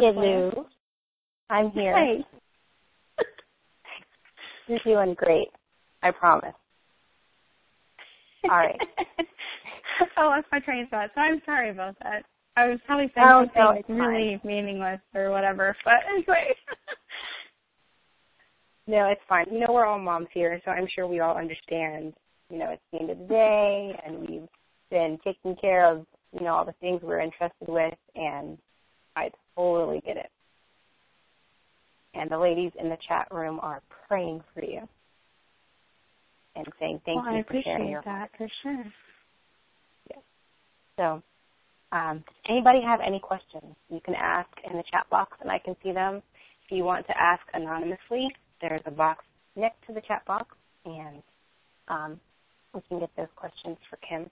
Hello. 0.00 0.66
I'm 1.50 1.70
here. 1.72 1.94
Hey. 1.94 2.24
You're 4.66 4.78
doing 4.84 5.14
great. 5.14 5.48
I 6.02 6.10
promise. 6.10 6.54
All 8.44 8.56
right. 8.56 8.80
oh, 10.16 10.32
that's 10.34 10.48
my 10.50 10.60
train 10.60 10.84
of 10.84 10.88
thought. 10.88 11.10
So 11.14 11.20
I'm 11.20 11.42
sorry 11.44 11.70
about 11.70 11.96
that. 12.02 12.24
I 12.56 12.68
was 12.68 12.78
probably 12.86 13.12
saying 13.14 13.26
Oh, 13.28 13.44
something 13.54 13.96
no, 13.98 14.06
really 14.06 14.40
meaningless 14.44 15.00
or 15.14 15.30
whatever. 15.30 15.76
But 15.84 15.94
anyway. 16.14 16.54
No, 18.88 19.06
it's 19.06 19.20
fine. 19.28 19.46
You 19.52 19.60
know, 19.60 19.72
we're 19.72 19.86
all 19.86 20.00
moms 20.00 20.26
here, 20.34 20.60
so 20.64 20.72
I'm 20.72 20.88
sure 20.92 21.06
we 21.06 21.20
all 21.20 21.36
understand. 21.36 22.14
You 22.50 22.58
know, 22.58 22.70
it's 22.70 22.82
the 22.92 22.98
end 22.98 23.10
of 23.10 23.18
the 23.18 23.26
day, 23.26 23.96
and 24.04 24.18
we've 24.18 24.48
been 24.90 25.18
taking 25.22 25.54
care 25.54 25.88
of, 25.88 26.04
you 26.32 26.44
know, 26.44 26.52
all 26.52 26.64
the 26.64 26.74
things 26.80 27.00
we're 27.00 27.20
interested 27.20 27.68
with, 27.68 27.94
and 28.16 28.58
I 29.14 29.30
totally 29.56 30.02
get 30.04 30.16
it. 30.16 30.30
And 32.14 32.30
the 32.30 32.38
ladies 32.38 32.72
in 32.78 32.88
the 32.88 32.98
chat 33.08 33.28
room 33.30 33.58
are 33.62 33.82
praying 34.08 34.42
for 34.54 34.64
you 34.64 34.86
and 36.54 36.66
saying 36.78 37.00
thank 37.04 37.24
well, 37.24 37.34
you 37.34 37.40
I 37.40 37.42
for 37.42 37.60
sharing 37.64 37.76
appreciate 37.76 37.90
your 37.90 38.02
that 38.04 38.30
for 38.36 38.48
sure. 38.62 38.84
So, 40.96 41.22
um, 41.92 42.18
does 42.18 42.36
anybody 42.48 42.80
have 42.84 43.00
any 43.04 43.18
questions? 43.18 43.74
You 43.88 44.00
can 44.04 44.14
ask 44.14 44.48
in 44.68 44.76
the 44.76 44.84
chat 44.90 45.08
box, 45.10 45.36
and 45.40 45.50
I 45.50 45.58
can 45.58 45.76
see 45.82 45.92
them. 45.92 46.22
If 46.64 46.76
you 46.76 46.84
want 46.84 47.06
to 47.06 47.20
ask 47.20 47.42
anonymously, 47.54 48.28
there's 48.60 48.82
a 48.86 48.90
box 48.90 49.24
next 49.56 49.76
to 49.86 49.94
the 49.94 50.00
chat 50.06 50.24
box, 50.26 50.46
and 50.84 51.22
um, 51.88 52.20
we 52.74 52.80
can 52.88 53.00
get 53.00 53.10
those 53.16 53.32
questions 53.36 53.76
for 53.90 53.98
Kim. 54.08 54.30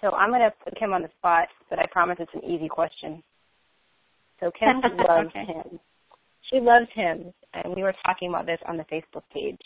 So 0.00 0.10
I'm 0.12 0.30
going 0.30 0.40
to 0.40 0.52
put 0.64 0.78
Kim 0.78 0.92
on 0.92 1.02
the 1.02 1.10
spot, 1.18 1.48
but 1.68 1.78
I 1.78 1.86
promise 1.90 2.16
it's 2.20 2.32
an 2.34 2.44
easy 2.44 2.68
question. 2.68 3.22
So 4.40 4.50
Kim 4.58 4.80
loves 4.82 5.28
Okay. 5.28 5.44
hymns. 5.46 5.80
She 6.50 6.58
loves 6.58 6.86
hymns, 6.94 7.32
and 7.54 7.74
we 7.76 7.82
were 7.82 7.94
talking 8.04 8.28
about 8.28 8.46
this 8.46 8.58
on 8.66 8.76
the 8.76 8.84
Facebook 8.84 9.22
page 9.32 9.60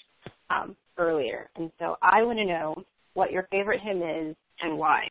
um, 0.50 0.76
earlier. 0.98 1.50
And 1.56 1.70
so 1.78 1.96
I 2.02 2.22
want 2.22 2.38
to 2.38 2.44
know 2.44 2.74
what 3.14 3.32
your 3.32 3.48
favorite 3.50 3.80
hymn 3.80 4.02
is 4.02 4.36
and 4.60 4.76
why. 4.76 5.08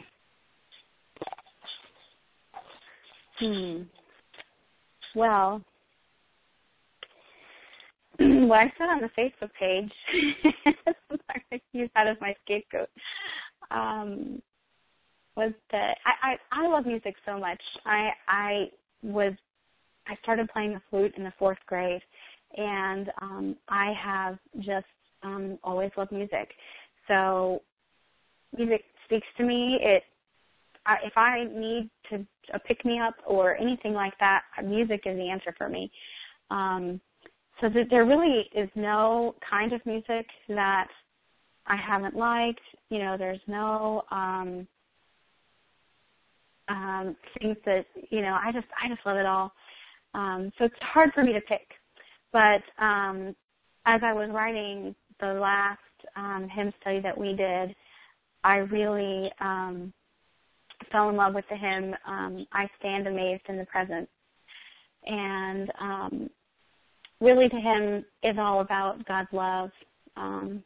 Hmm. 3.39 3.83
Well, 5.15 5.61
what 8.19 8.59
I 8.59 8.73
said 8.77 8.89
on 8.89 9.01
the 9.01 9.09
Facebook 9.17 9.49
page, 9.59 9.91
use 11.73 11.89
that 11.95 12.07
as 12.07 12.17
my 12.21 12.35
scapegoat, 12.43 12.89
um, 13.71 14.41
was 15.35 15.51
that 15.71 15.97
I, 16.05 16.33
I 16.33 16.65
I 16.65 16.67
love 16.67 16.85
music 16.85 17.15
so 17.25 17.39
much. 17.39 17.61
I 17.85 18.09
I 18.27 18.65
was 19.01 19.33
I 20.07 20.15
started 20.21 20.49
playing 20.49 20.73
the 20.73 20.81
flute 20.89 21.13
in 21.17 21.23
the 21.23 21.33
fourth 21.39 21.57
grade, 21.65 22.01
and 22.57 23.11
um, 23.21 23.55
I 23.69 23.93
have 24.01 24.37
just 24.57 24.85
um, 25.23 25.57
always 25.63 25.91
loved 25.97 26.11
music. 26.11 26.49
So 27.07 27.61
music 28.55 28.83
speaks 29.05 29.27
to 29.37 29.43
me. 29.43 29.77
It 29.81 30.03
I, 30.85 30.95
if 31.05 31.13
I 31.17 31.45
need 31.45 31.89
to 32.09 32.25
a 32.53 32.59
pick 32.59 32.83
me 32.83 32.99
up 32.99 33.15
or 33.25 33.55
anything 33.55 33.93
like 33.93 34.13
that, 34.19 34.41
music 34.63 35.03
is 35.05 35.15
the 35.15 35.29
answer 35.29 35.55
for 35.57 35.69
me. 35.69 35.89
Um, 36.51 36.99
so 37.61 37.69
that 37.69 37.85
there 37.89 38.05
really 38.05 38.49
is 38.55 38.69
no 38.75 39.35
kind 39.49 39.71
of 39.73 39.85
music 39.85 40.25
that 40.49 40.87
I 41.67 41.77
haven't 41.77 42.15
liked. 42.15 42.59
You 42.89 42.99
know, 42.99 43.15
there's 43.17 43.39
no 43.47 44.03
um, 44.11 44.67
um, 46.67 47.15
things 47.39 47.57
that 47.65 47.85
you 48.09 48.21
know. 48.21 48.37
I 48.41 48.51
just 48.51 48.67
I 48.83 48.89
just 48.89 49.05
love 49.05 49.17
it 49.17 49.25
all. 49.25 49.53
Um, 50.13 50.51
so 50.57 50.65
it's 50.65 50.75
hard 50.81 51.11
for 51.13 51.23
me 51.23 51.33
to 51.33 51.41
pick. 51.41 51.67
But 52.31 52.61
um, 52.83 53.35
as 53.85 54.01
I 54.03 54.13
was 54.13 54.29
writing 54.31 54.95
the 55.19 55.33
last 55.33 55.79
um, 56.15 56.47
hymn 56.53 56.73
study 56.81 56.99
that 57.01 57.17
we 57.17 57.33
did, 57.35 57.75
I 58.43 58.57
really 58.57 59.31
um, 59.39 59.93
fell 60.91 61.09
in 61.09 61.15
love 61.15 61.33
with 61.33 61.45
the 61.49 61.57
hymn 61.57 61.95
um, 62.07 62.45
"I 62.51 62.67
Stand 62.79 63.07
Amazed 63.07 63.43
in 63.47 63.57
the 63.57 63.65
Presence," 63.65 64.09
and 65.05 65.71
um, 65.79 66.29
really 67.21 67.47
to 67.49 67.55
him 67.55 68.05
is 68.23 68.35
all 68.37 68.61
about 68.61 69.05
God's 69.05 69.31
love 69.31 69.69
um, 70.17 70.63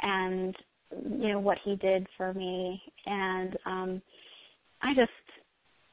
and 0.00 0.54
you 0.92 1.28
know 1.28 1.38
what 1.38 1.58
He 1.64 1.76
did 1.76 2.06
for 2.16 2.32
me, 2.32 2.80
and 3.06 3.56
um, 3.66 4.02
I 4.82 4.94
just 4.94 5.10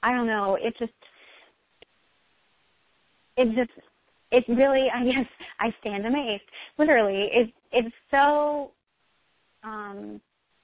I 0.04 0.14
don't 0.14 0.28
know 0.28 0.58
it 0.60 0.74
just 0.80 0.94
it 3.38 3.56
just 3.56 3.80
it 4.32 4.44
really 4.50 4.88
I 4.94 5.04
guess 5.04 5.30
I 5.60 5.74
stand 5.82 6.06
amazed 6.06 6.44
literally 6.78 7.30
it 7.34 7.54
it's 7.72 7.96
so 8.12 8.72
um 9.64 10.22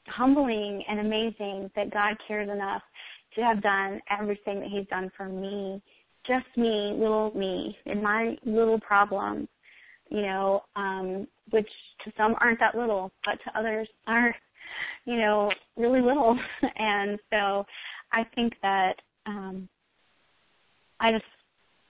humbling 0.07 0.83
and 0.87 0.99
amazing 0.99 1.71
that 1.75 1.91
God 1.91 2.15
cares 2.27 2.49
enough 2.49 2.81
to 3.35 3.41
have 3.41 3.61
done 3.61 4.01
everything 4.09 4.59
that 4.59 4.69
He's 4.69 4.87
done 4.87 5.11
for 5.15 5.27
me, 5.27 5.81
just 6.27 6.45
me, 6.57 6.93
little 6.97 7.31
me, 7.35 7.75
and 7.85 8.01
my 8.01 8.35
little 8.45 8.79
problems, 8.79 9.47
you 10.09 10.21
know, 10.21 10.63
um, 10.75 11.27
which 11.51 11.69
to 12.03 12.11
some 12.17 12.35
aren't 12.41 12.59
that 12.59 12.75
little, 12.75 13.11
but 13.25 13.39
to 13.43 13.59
others 13.59 13.87
are, 14.07 14.35
you 15.05 15.17
know, 15.17 15.51
really 15.77 16.01
little. 16.01 16.37
and 16.75 17.19
so 17.29 17.65
I 18.11 18.23
think 18.35 18.53
that 18.61 18.93
um, 19.25 19.69
I 20.99 21.11
just, 21.11 21.23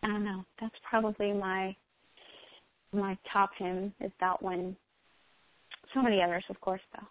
I 0.04 0.08
don't 0.08 0.26
know, 0.26 0.44
that's 0.60 0.76
probably 0.90 1.34
my 1.34 1.76
my 2.94 3.18
top 3.32 3.52
hymn 3.58 3.94
is 4.02 4.12
that 4.20 4.42
one. 4.42 4.76
So 5.94 6.02
many 6.02 6.22
others, 6.22 6.44
of 6.50 6.60
course, 6.60 6.82
though. 6.94 7.08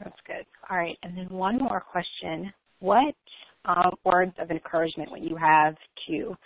That's 0.00 0.16
good. 0.26 0.44
All 0.70 0.76
right, 0.76 0.96
and 1.02 1.16
then 1.16 1.28
one 1.28 1.58
more 1.58 1.80
question: 1.80 2.52
What 2.80 3.14
um, 3.64 3.92
words 4.04 4.32
of 4.40 4.50
encouragement 4.50 5.10
would 5.10 5.22
you 5.22 5.36
have 5.36 5.76
to 6.08 6.36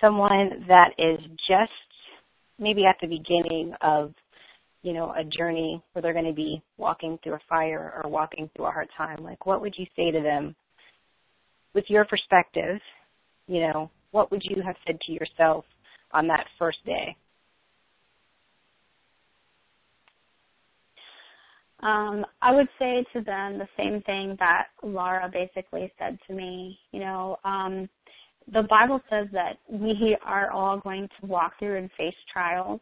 someone 0.00 0.64
that 0.68 0.90
is 0.98 1.20
just 1.48 1.72
maybe 2.58 2.84
at 2.84 2.96
the 3.00 3.06
beginning 3.06 3.72
of 3.82 4.12
you 4.82 4.92
know 4.92 5.12
a 5.12 5.24
journey 5.24 5.82
where 5.92 6.02
they're 6.02 6.12
going 6.12 6.24
to 6.24 6.32
be 6.32 6.62
walking 6.78 7.18
through 7.22 7.34
a 7.34 7.40
fire 7.48 8.00
or 8.02 8.10
walking 8.10 8.48
through 8.54 8.66
a 8.66 8.70
hard 8.70 8.88
time 8.96 9.22
like 9.22 9.44
what 9.46 9.60
would 9.60 9.74
you 9.76 9.86
say 9.94 10.10
to 10.10 10.20
them 10.20 10.54
with 11.74 11.84
your 11.88 12.04
perspective 12.06 12.80
you 13.46 13.60
know 13.60 13.90
what 14.10 14.30
would 14.30 14.42
you 14.44 14.62
have 14.62 14.76
said 14.86 14.98
to 15.06 15.12
yourself 15.12 15.64
on 16.12 16.26
that 16.26 16.46
first 16.58 16.84
day 16.84 17.16
Um, 21.82 22.26
I 22.42 22.54
would 22.54 22.68
say 22.78 23.04
to 23.14 23.22
them 23.22 23.58
the 23.58 23.68
same 23.76 24.02
thing 24.02 24.36
that 24.38 24.66
Laura 24.82 25.30
basically 25.32 25.90
said 25.98 26.18
to 26.26 26.34
me. 26.34 26.78
You 26.92 27.00
know, 27.00 27.38
um, 27.44 27.88
the 28.52 28.62
Bible 28.68 29.00
says 29.08 29.28
that 29.32 29.58
we 29.70 30.16
are 30.24 30.50
all 30.50 30.78
going 30.78 31.08
to 31.20 31.26
walk 31.26 31.58
through 31.58 31.78
and 31.78 31.90
face 31.96 32.14
trials, 32.30 32.80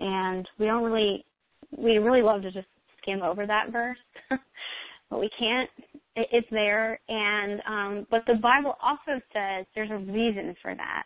and 0.00 0.48
we 0.58 0.66
don't 0.66 0.82
really, 0.82 1.24
we 1.76 1.98
really 1.98 2.22
love 2.22 2.42
to 2.42 2.50
just 2.50 2.66
skim 3.00 3.22
over 3.22 3.46
that 3.46 3.70
verse, 3.70 3.98
but 5.10 5.20
we 5.20 5.30
can't. 5.38 5.70
It, 6.16 6.28
it's 6.32 6.48
there, 6.50 7.00
and 7.08 7.60
um, 7.68 8.06
but 8.10 8.22
the 8.26 8.34
Bible 8.34 8.76
also 8.82 9.20
says 9.32 9.66
there's 9.74 9.90
a 9.90 9.98
reason 10.12 10.54
for 10.62 10.74
that, 10.74 11.04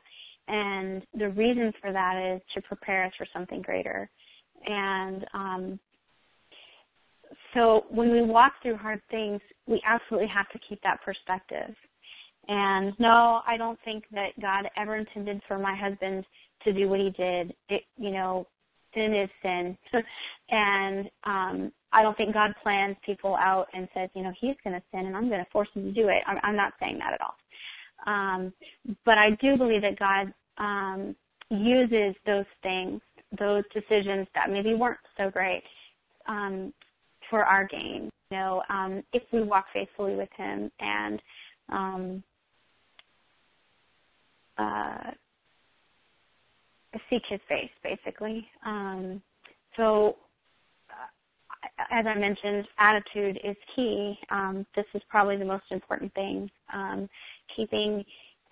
and 0.48 1.02
the 1.18 1.30
reason 1.30 1.72
for 1.80 1.92
that 1.92 2.34
is 2.34 2.42
to 2.54 2.62
prepare 2.62 3.04
us 3.04 3.12
for 3.16 3.26
something 3.32 3.62
greater, 3.62 4.10
and 4.66 5.26
um, 5.34 5.80
so 7.54 7.84
when 7.90 8.10
we 8.10 8.22
walk 8.22 8.52
through 8.62 8.76
hard 8.76 9.00
things, 9.10 9.40
we 9.66 9.80
absolutely 9.86 10.28
have 10.28 10.48
to 10.50 10.58
keep 10.68 10.80
that 10.82 11.00
perspective. 11.04 11.74
And 12.48 12.94
no, 12.98 13.40
I 13.46 13.56
don't 13.58 13.78
think 13.84 14.04
that 14.12 14.28
God 14.40 14.64
ever 14.76 14.96
intended 14.96 15.40
for 15.46 15.58
my 15.58 15.76
husband 15.76 16.24
to 16.64 16.72
do 16.72 16.88
what 16.88 17.00
he 17.00 17.10
did. 17.10 17.54
It, 17.68 17.82
you 17.96 18.10
know, 18.10 18.46
sin 18.94 19.14
is 19.14 19.30
sin. 19.42 19.76
and 20.50 21.10
um 21.24 21.72
I 21.92 22.02
don't 22.02 22.16
think 22.16 22.34
God 22.34 22.50
plans 22.62 22.96
people 23.04 23.34
out 23.36 23.66
and 23.72 23.88
says, 23.94 24.10
you 24.14 24.22
know, 24.22 24.32
he's 24.40 24.56
going 24.62 24.76
to 24.76 24.82
sin 24.90 25.06
and 25.06 25.16
I'm 25.16 25.28
going 25.28 25.42
to 25.42 25.50
force 25.50 25.68
him 25.74 25.84
to 25.84 25.92
do 25.92 26.08
it. 26.08 26.22
I'm, 26.26 26.36
I'm 26.42 26.56
not 26.56 26.74
saying 26.78 26.98
that 26.98 27.14
at 27.14 27.20
all. 27.22 27.34
Um, 28.06 28.52
but 29.04 29.16
I 29.18 29.30
do 29.40 29.56
believe 29.56 29.82
that 29.82 29.98
God 29.98 30.32
um, 30.58 31.16
uses 31.50 32.14
those 32.26 32.44
things, 32.62 33.00
those 33.38 33.64
decisions 33.72 34.26
that 34.34 34.50
maybe 34.50 34.74
weren't 34.74 34.98
so 35.16 35.30
great, 35.30 35.62
um, 36.28 36.72
for 37.30 37.44
our 37.44 37.66
gain. 37.66 38.10
You 38.30 38.36
know, 38.36 38.62
um, 38.68 39.02
if 39.12 39.22
we 39.32 39.42
walk 39.42 39.66
faithfully 39.72 40.14
with 40.14 40.28
Him 40.36 40.70
and 40.80 41.22
um, 41.70 42.22
uh, 44.58 45.10
seek 47.10 47.22
His 47.28 47.40
face, 47.48 47.70
basically. 47.82 48.46
Um, 48.64 49.22
so, 49.76 50.16
uh, 50.90 51.84
as 51.90 52.06
I 52.06 52.18
mentioned, 52.18 52.66
attitude 52.78 53.38
is 53.44 53.56
key. 53.74 54.18
Um, 54.30 54.66
this 54.74 54.86
is 54.94 55.02
probably 55.08 55.36
the 55.36 55.44
most 55.44 55.64
important 55.70 56.12
thing. 56.14 56.50
Um, 56.72 57.08
keeping 57.56 58.04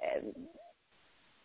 uh, 0.02 0.30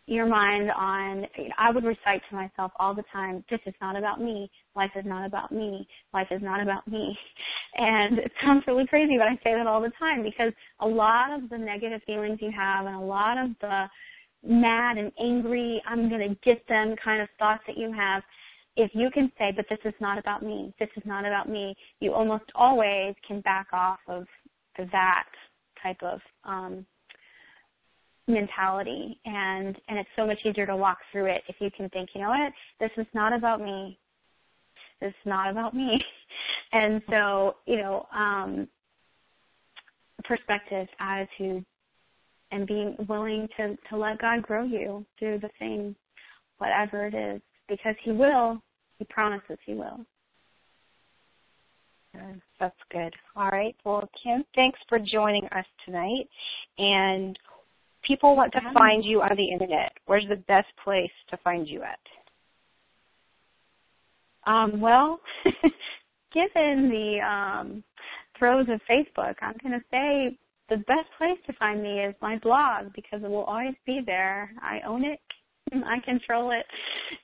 your 0.06 0.26
mind 0.26 0.70
on 0.70 1.26
you 1.36 1.44
know, 1.44 1.54
I 1.58 1.70
would 1.70 1.84
recite 1.84 2.22
to 2.28 2.36
myself 2.36 2.72
all 2.78 2.94
the 2.94 3.04
time, 3.12 3.44
this 3.50 3.60
is 3.66 3.74
not 3.80 3.96
about 3.96 4.20
me. 4.20 4.50
Life 4.74 4.90
is 4.96 5.04
not 5.06 5.24
about 5.24 5.52
me. 5.52 5.86
Life 6.12 6.28
is 6.30 6.42
not 6.42 6.62
about 6.62 6.86
me. 6.88 7.16
And 7.74 8.18
it 8.18 8.30
sounds 8.44 8.64
really 8.66 8.86
crazy, 8.86 9.16
but 9.16 9.26
I 9.28 9.36
say 9.36 9.56
that 9.56 9.66
all 9.66 9.80
the 9.80 9.92
time 9.98 10.22
because 10.22 10.52
a 10.80 10.86
lot 10.86 11.32
of 11.32 11.48
the 11.48 11.56
negative 11.56 12.02
feelings 12.04 12.38
you 12.42 12.50
have 12.54 12.84
and 12.84 12.94
a 12.94 13.00
lot 13.00 13.38
of 13.38 13.48
the 13.62 13.86
mad 14.44 14.98
and 14.98 15.12
angry, 15.20 15.82
I'm 15.86 16.08
going 16.08 16.28
to 16.28 16.36
get 16.44 16.66
them 16.68 16.94
kind 17.02 17.22
of 17.22 17.28
thoughts 17.38 17.62
that 17.66 17.76
you 17.76 17.92
have, 17.92 18.22
if 18.76 18.90
you 18.94 19.10
can 19.12 19.30
say, 19.38 19.52
but 19.54 19.66
this 19.68 19.78
is 19.84 19.94
not 20.00 20.18
about 20.18 20.42
me, 20.42 20.74
this 20.78 20.88
is 20.96 21.02
not 21.04 21.24
about 21.24 21.48
me, 21.48 21.76
you 22.00 22.12
almost 22.12 22.44
always 22.54 23.14
can 23.26 23.40
back 23.42 23.68
off 23.72 23.98
of 24.08 24.26
that 24.76 25.26
type 25.82 26.02
of 26.02 26.20
um, 26.44 26.86
mentality. 28.26 29.18
And 29.24 29.76
and 29.88 29.98
it's 29.98 30.08
so 30.16 30.26
much 30.26 30.38
easier 30.44 30.66
to 30.66 30.76
walk 30.76 30.98
through 31.10 31.26
it 31.26 31.42
if 31.48 31.56
you 31.60 31.70
can 31.76 31.88
think 31.90 32.10
you 32.14 32.22
know 32.22 32.30
what? 32.30 32.52
This 32.80 32.90
is 32.96 33.06
not 33.14 33.32
about 33.32 33.60
me. 33.60 33.98
This 35.00 35.10
is 35.10 35.26
not 35.26 35.50
about 35.50 35.74
me. 35.74 35.98
And 36.74 37.02
so 37.10 37.56
you 37.66 37.76
know 37.76 38.06
um 38.16 38.66
perspective 40.24 40.88
attitude 41.00 41.66
and 42.52 42.66
being 42.66 42.94
willing 43.08 43.48
to 43.56 43.76
to 43.90 43.96
let 43.96 44.20
god 44.20 44.42
grow 44.42 44.62
you 44.62 45.04
through 45.18 45.38
the 45.40 45.50
thing 45.58 45.94
whatever 46.58 47.06
it 47.06 47.14
is 47.14 47.40
because 47.68 47.96
he 48.04 48.12
will 48.12 48.62
he 48.98 49.04
promises 49.06 49.58
he 49.66 49.74
will 49.74 50.06
that's 52.60 52.74
good. 52.92 53.12
All 53.36 53.48
right. 53.48 53.74
Well, 53.84 54.08
Kim, 54.22 54.44
thanks 54.54 54.78
for 54.88 54.98
joining 54.98 55.44
us 55.46 55.64
tonight. 55.84 56.28
And 56.78 57.36
people 58.06 58.36
want 58.36 58.52
to 58.52 58.60
find 58.72 59.04
you 59.04 59.22
on 59.22 59.36
the 59.36 59.50
internet, 59.50 59.92
where's 60.06 60.26
the 60.28 60.36
best 60.36 60.68
place 60.82 61.10
to 61.30 61.36
find 61.38 61.66
you 61.66 61.82
at? 61.82 61.98
Um, 64.44 64.80
well, 64.80 65.20
given 66.34 66.90
the 66.90 67.18
um, 67.20 67.84
throes 68.38 68.66
of 68.68 68.80
Facebook, 68.90 69.34
I'm 69.40 69.56
going 69.62 69.78
to 69.78 69.84
say 69.90 70.36
the 70.72 70.78
best 70.78 71.08
place 71.18 71.38
to 71.46 71.52
find 71.58 71.82
me 71.82 72.00
is 72.00 72.14
my 72.22 72.38
blog 72.38 72.94
because 72.94 73.22
it 73.22 73.28
will 73.28 73.44
always 73.44 73.74
be 73.84 74.00
there. 74.04 74.50
I 74.62 74.80
own 74.86 75.04
it, 75.04 75.20
I 75.74 75.98
control 76.02 76.50
it, 76.50 76.64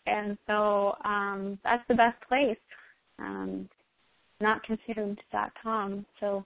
and 0.07 0.37
so 0.47 0.95
um, 1.05 1.59
that's 1.65 1.83
the 1.89 1.95
best 1.95 2.17
place. 2.29 2.59
Um, 3.19 3.69
notconsumed.com. 4.43 6.05
So 6.21 6.45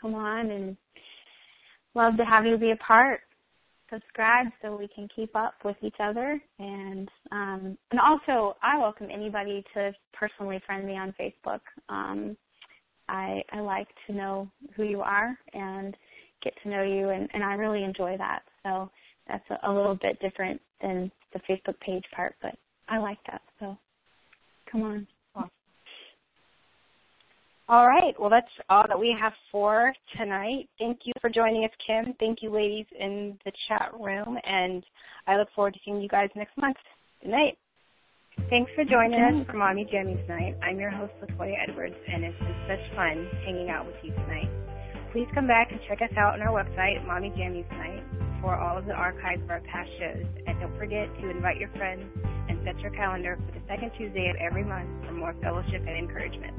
come 0.00 0.14
on 0.14 0.50
and 0.50 0.76
love 1.94 2.16
to 2.16 2.24
have 2.24 2.44
you 2.44 2.58
be 2.58 2.72
a 2.72 2.76
part 2.76 3.20
subscribe 3.90 4.46
so 4.60 4.76
we 4.76 4.88
can 4.88 5.06
keep 5.14 5.36
up 5.36 5.54
with 5.64 5.76
each 5.82 5.96
other 6.02 6.40
and 6.58 7.08
um, 7.30 7.78
and 7.90 8.00
also 8.00 8.56
I 8.62 8.78
welcome 8.78 9.08
anybody 9.12 9.62
to 9.74 9.92
personally 10.12 10.60
friend 10.66 10.86
me 10.86 10.94
on 10.96 11.14
Facebook. 11.20 11.60
Um, 11.88 12.36
I 13.08 13.42
I 13.52 13.60
like 13.60 13.88
to 14.06 14.14
know 14.14 14.50
who 14.74 14.84
you 14.84 15.00
are 15.00 15.38
and 15.52 15.94
get 16.44 16.54
to 16.62 16.68
know 16.68 16.82
you 16.82 17.10
and, 17.10 17.28
and 17.32 17.42
I 17.42 17.54
really 17.54 17.82
enjoy 17.82 18.16
that. 18.18 18.42
So 18.62 18.90
that's 19.26 19.44
a, 19.50 19.70
a 19.70 19.72
little 19.72 19.98
bit 20.00 20.20
different 20.20 20.60
than 20.82 21.10
the 21.32 21.40
Facebook 21.40 21.78
page 21.80 22.04
part, 22.14 22.34
but 22.42 22.54
I 22.88 22.98
like 22.98 23.18
that. 23.26 23.42
So 23.58 23.76
come 24.70 24.82
on. 24.82 25.06
All 27.66 27.86
right. 27.86 28.14
Well, 28.20 28.28
that's 28.28 28.46
all 28.68 28.84
that 28.86 28.98
we 28.98 29.16
have 29.18 29.32
for 29.50 29.92
tonight. 30.18 30.68
Thank 30.78 31.00
you 31.04 31.14
for 31.20 31.30
joining 31.30 31.64
us, 31.64 31.70
Kim. 31.86 32.14
Thank 32.20 32.42
you, 32.42 32.50
ladies, 32.50 32.84
in 32.98 33.38
the 33.44 33.52
chat 33.68 33.90
room. 33.98 34.36
And 34.44 34.84
I 35.26 35.38
look 35.38 35.48
forward 35.54 35.72
to 35.74 35.80
seeing 35.84 36.00
you 36.00 36.08
guys 36.08 36.28
next 36.36 36.56
month. 36.58 36.76
Good 37.22 37.30
night. 37.30 37.56
Thanks 38.50 38.70
for 38.74 38.84
joining 38.84 39.20
us 39.20 39.46
for 39.46 39.56
Mommy 39.56 39.88
Jammies 39.90 40.28
Night. 40.28 40.56
I'm 40.62 40.78
your 40.78 40.90
host, 40.90 41.12
Latoya 41.22 41.54
Edwards, 41.66 41.94
and 42.12 42.24
it's 42.24 42.38
been 42.38 42.56
such 42.68 42.96
fun 42.96 43.28
hanging 43.46 43.70
out 43.70 43.86
with 43.86 43.96
you 44.02 44.10
tonight. 44.10 44.63
Please 45.14 45.28
come 45.32 45.46
back 45.46 45.70
and 45.70 45.78
check 45.86 46.02
us 46.02 46.10
out 46.18 46.34
on 46.34 46.42
our 46.42 46.50
website, 46.50 47.06
Mommy 47.06 47.30
Jammies 47.38 47.70
Night, 47.70 48.02
for 48.42 48.58
all 48.58 48.76
of 48.76 48.84
the 48.84 48.92
archives 48.92 49.40
of 49.44 49.48
our 49.48 49.60
past 49.60 49.88
shows. 49.96 50.26
And 50.48 50.58
don't 50.58 50.76
forget 50.76 51.06
to 51.22 51.30
invite 51.30 51.56
your 51.56 51.70
friends 51.78 52.02
and 52.48 52.58
set 52.64 52.76
your 52.80 52.90
calendar 52.90 53.38
for 53.46 53.52
the 53.56 53.64
second 53.68 53.92
Tuesday 53.96 54.28
of 54.28 54.34
every 54.42 54.64
month 54.64 54.90
for 55.06 55.12
more 55.12 55.32
fellowship 55.40 55.86
and 55.86 55.96
encouragement. 55.96 56.58